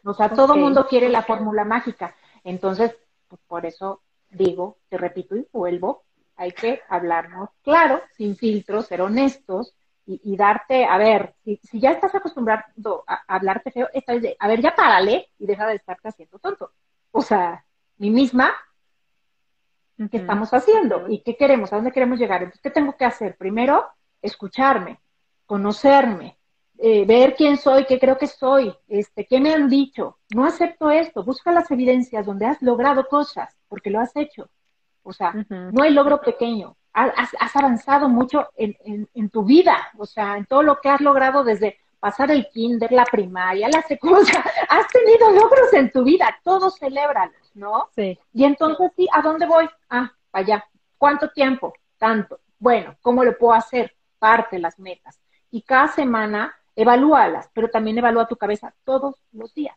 [0.05, 0.59] O sea, todo Ok.
[0.59, 2.15] mundo quiere la fórmula mágica.
[2.45, 2.97] Entonces,
[3.29, 6.05] pues, por eso digo, te repito y vuelvo,
[6.37, 9.75] hay que hablarnos claro, sin filtros, ser honestos
[10.07, 14.13] y, y darte, a ver, si, si ya estás acostumbrado a, a hablarte feo, esta
[14.13, 16.73] vez de, a ver, ya párale y deja de estarte haciendo tonto.
[17.11, 17.65] O sea,
[17.99, 18.53] mi misma,
[20.11, 21.07] ¿qué estamos haciendo?
[21.09, 21.73] ¿Y qué queremos?
[21.73, 22.43] ¿A dónde queremos llegar?
[22.43, 23.37] Entonces, ¿qué tengo que hacer?
[23.37, 23.87] Primero,
[24.23, 25.01] escucharme,
[25.47, 26.37] conocerme,
[26.79, 30.19] eh, ver quién soy, qué creo que soy, este, qué me han dicho.
[30.35, 31.25] No acepto esto.
[31.25, 34.49] Busca las evidencias donde has logrado cosas, porque lo has hecho.
[35.03, 35.33] O sea,
[35.73, 36.77] no hay logro pequeño.
[36.93, 40.81] Ha- Has, has avanzado mucho en, en- en tu vida, o sea, en todo lo
[40.81, 44.45] que has logrado desde pasar el kinder, la primaria, la secundaria.
[44.69, 47.89] Has tenido logros en tu vida, todos celébralos, ¿no?
[47.95, 48.19] Sí.
[48.33, 49.69] Y entonces, sí, ¿a dónde voy?
[49.91, 50.65] Ah, para allá.
[50.99, 51.73] ¿Cuánto tiempo?
[51.99, 52.41] Tanto.
[52.59, 53.95] Bueno, ¿cómo lo puedo hacer?
[54.19, 55.21] Parte las metas.
[55.51, 59.77] Y cada semana evalúalas, pero también evalúa tu cabeza todos los días.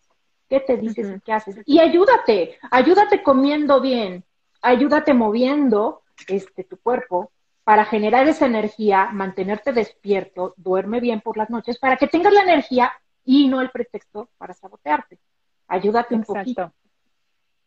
[0.50, 1.62] ¿Qué te dices y qué haces?
[1.66, 4.26] Y ayúdate, ayúdate comiendo bien,
[4.62, 7.32] ayúdate moviendo este, tu cuerpo
[7.64, 12.42] para generar esa energía, mantenerte despierto, duerme bien por las noches, para que tengas la
[12.42, 12.92] energía
[13.24, 15.20] y no el pretexto para sabotearte.
[15.68, 16.79] Ayúdate un poquito, Exacto.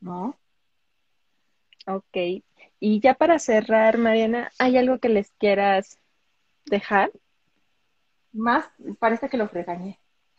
[0.03, 0.37] ¿No?
[1.87, 2.17] Ok.
[2.81, 5.99] Y ya para cerrar, Mariana, ¿hay algo que les quieras
[6.67, 7.11] dejar?
[8.33, 9.99] Más, parece que los regañé.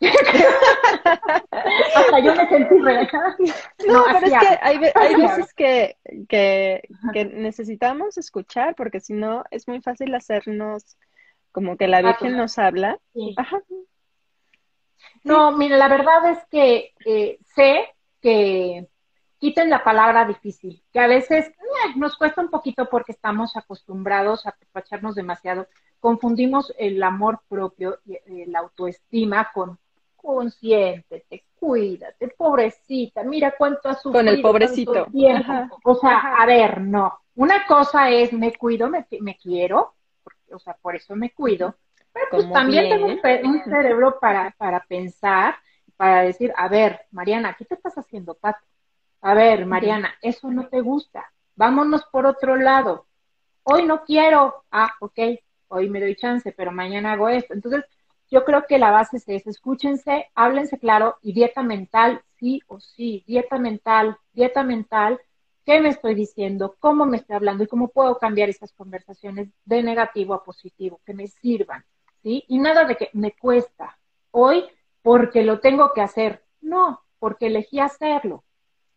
[1.94, 3.36] Hasta yo me sentí regañada.
[3.86, 5.96] No, No, pero es que hay, veces que,
[6.28, 10.98] que, que necesitamos escuchar, porque si no es muy fácil hacernos
[11.52, 12.98] como que la Virgen nos habla.
[13.14, 13.34] Sí.
[13.38, 13.62] Ajá.
[15.22, 17.88] No, mira, la verdad es que eh, sé
[18.20, 18.88] que
[19.44, 24.46] quiten la palabra difícil, que a veces eh, nos cuesta un poquito porque estamos acostumbrados
[24.46, 25.66] a apapacharnos demasiado.
[26.00, 29.78] Confundimos el amor propio y eh, la autoestima con
[30.16, 35.08] consiéntete, cuídate, pobrecita, mira cuánto has sufrido Con el pobrecito.
[35.84, 37.12] O sea, a ver, no.
[37.34, 39.92] Una cosa es me cuido, me, me quiero,
[40.22, 41.76] porque, o sea, por eso me cuido,
[42.14, 45.56] pero pues Como también tengo un cerebro para, para pensar,
[45.98, 48.64] para decir, a ver, Mariana, ¿qué te estás haciendo, Pato?
[49.24, 51.32] A ver, Mariana, eso no te gusta.
[51.56, 53.06] Vámonos por otro lado.
[53.62, 54.64] Hoy no quiero.
[54.70, 55.18] Ah, ok,
[55.68, 57.54] hoy me doy chance, pero mañana hago esto.
[57.54, 57.86] Entonces,
[58.30, 59.48] yo creo que la base es esa.
[59.48, 63.24] Escúchense, háblense claro y dieta mental, sí o sí.
[63.26, 65.18] Dieta mental, dieta mental.
[65.64, 66.76] ¿Qué me estoy diciendo?
[66.78, 67.64] ¿Cómo me estoy hablando?
[67.64, 71.00] ¿Y cómo puedo cambiar esas conversaciones de negativo a positivo?
[71.06, 71.82] Que me sirvan,
[72.22, 72.44] ¿sí?
[72.48, 73.96] Y nada de que me cuesta.
[74.32, 74.66] Hoy
[75.00, 76.44] porque lo tengo que hacer.
[76.60, 78.44] No, porque elegí hacerlo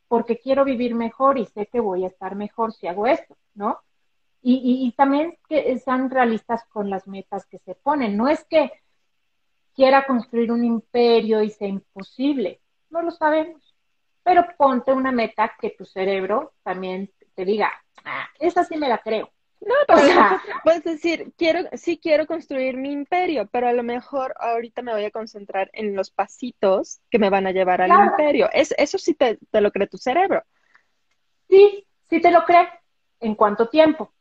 [0.08, 3.80] porque quiero vivir mejor y sé que voy a estar mejor si hago esto, ¿no?
[4.42, 8.16] Y, y, y, también que sean realistas con las metas que se ponen.
[8.16, 8.72] No es que
[9.76, 13.76] quiera construir un imperio y sea imposible, no lo sabemos,
[14.24, 17.72] pero ponte una meta que tu cerebro también te diga,
[18.04, 19.30] ah, esa sí me la creo.
[19.62, 23.84] No, pero o sea, puedes decir, quiero, sí quiero construir mi imperio, pero a lo
[23.84, 27.90] mejor ahorita me voy a concentrar en los pasitos que me van a llevar al
[27.90, 28.12] Claro.
[28.12, 28.50] imperio.
[28.54, 30.44] Es, eso sí te, te lo cree tu cerebro.
[31.50, 32.70] Sí, sí te lo cree.
[33.20, 34.14] ¿En cuánto tiempo?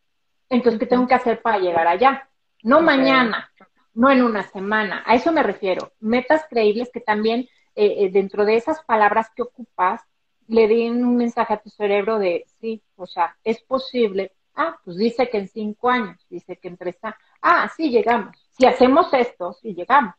[0.48, 2.28] Entonces, ¿qué tengo que hacer para llegar allá?
[2.62, 3.50] No mañana,
[3.94, 5.02] no en una semana.
[5.06, 5.92] A eso me refiero.
[6.00, 7.40] Metas creíbles que también
[7.74, 10.00] eh, eh, dentro de esas palabras que ocupas
[10.48, 14.32] le den un mensaje a tu cerebro de sí, o sea, es posible.
[14.56, 17.18] Ah, pues dice que en cinco años, dice que en tres años.
[17.42, 18.36] Ah, sí llegamos.
[18.50, 20.14] Si hacemos esto, sí llegamos.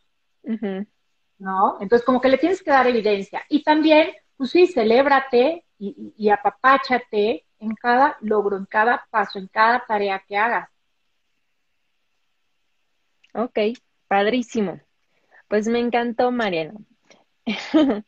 [1.40, 1.78] ¿no?
[1.82, 3.44] Entonces, como que le tienes que dar evidencia.
[3.50, 9.40] Y también, pues sí, celébrate y, y, y apapáchate en cada logro, en cada paso,
[9.40, 10.70] en cada tarea que hagas.
[13.34, 13.60] Ok,
[14.08, 14.80] padrísimo.
[15.48, 16.74] Pues me encantó, Mariana.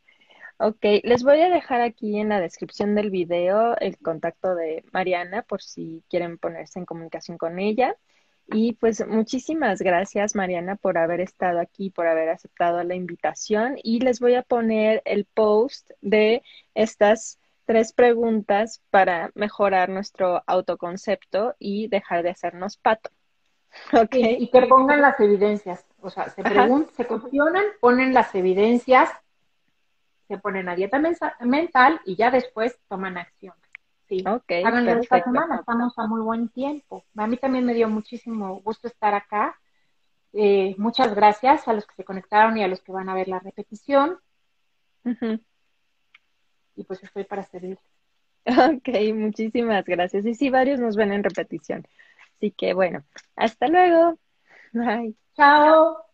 [0.62, 5.42] Ok, les voy a dejar aquí en la descripción del video el contacto de Mariana
[5.42, 7.96] por si quieren ponerse en comunicación con ella.
[8.48, 13.78] Y pues muchísimas gracias, Mariana, por haber estado aquí, por haber aceptado la invitación.
[13.84, 16.44] Y les voy a poner el post de
[16.74, 23.12] estas tres preguntas para mejorar nuestro autoconcepto y dejar de hacernos pato.
[23.94, 24.38] Okay.
[24.40, 25.86] Y, que pongan las evidencias.
[26.02, 29.10] O sea, se preguntan, se cuestionan, ponen las evidencias,
[30.30, 31.02] se ponen a dieta
[31.42, 33.56] mental y ya después toman acción.
[34.08, 37.04] Sí, okay, háganlo esta semana, estamos a muy buen tiempo.
[37.18, 39.60] A mí también me dio muchísimo gusto estar acá.
[40.34, 43.28] Eh, muchas gracias a los que se conectaron y a los que van a ver
[43.28, 44.20] la repetición.
[46.76, 47.80] Y pues estoy para servir.
[48.46, 50.26] Ok, muchísimas gracias.
[50.26, 51.86] Y sí, varios nos ven en repetición.
[52.36, 53.04] Así que bueno,
[53.36, 54.18] hasta luego.
[54.74, 55.16] Bye.
[55.36, 56.09] Chao.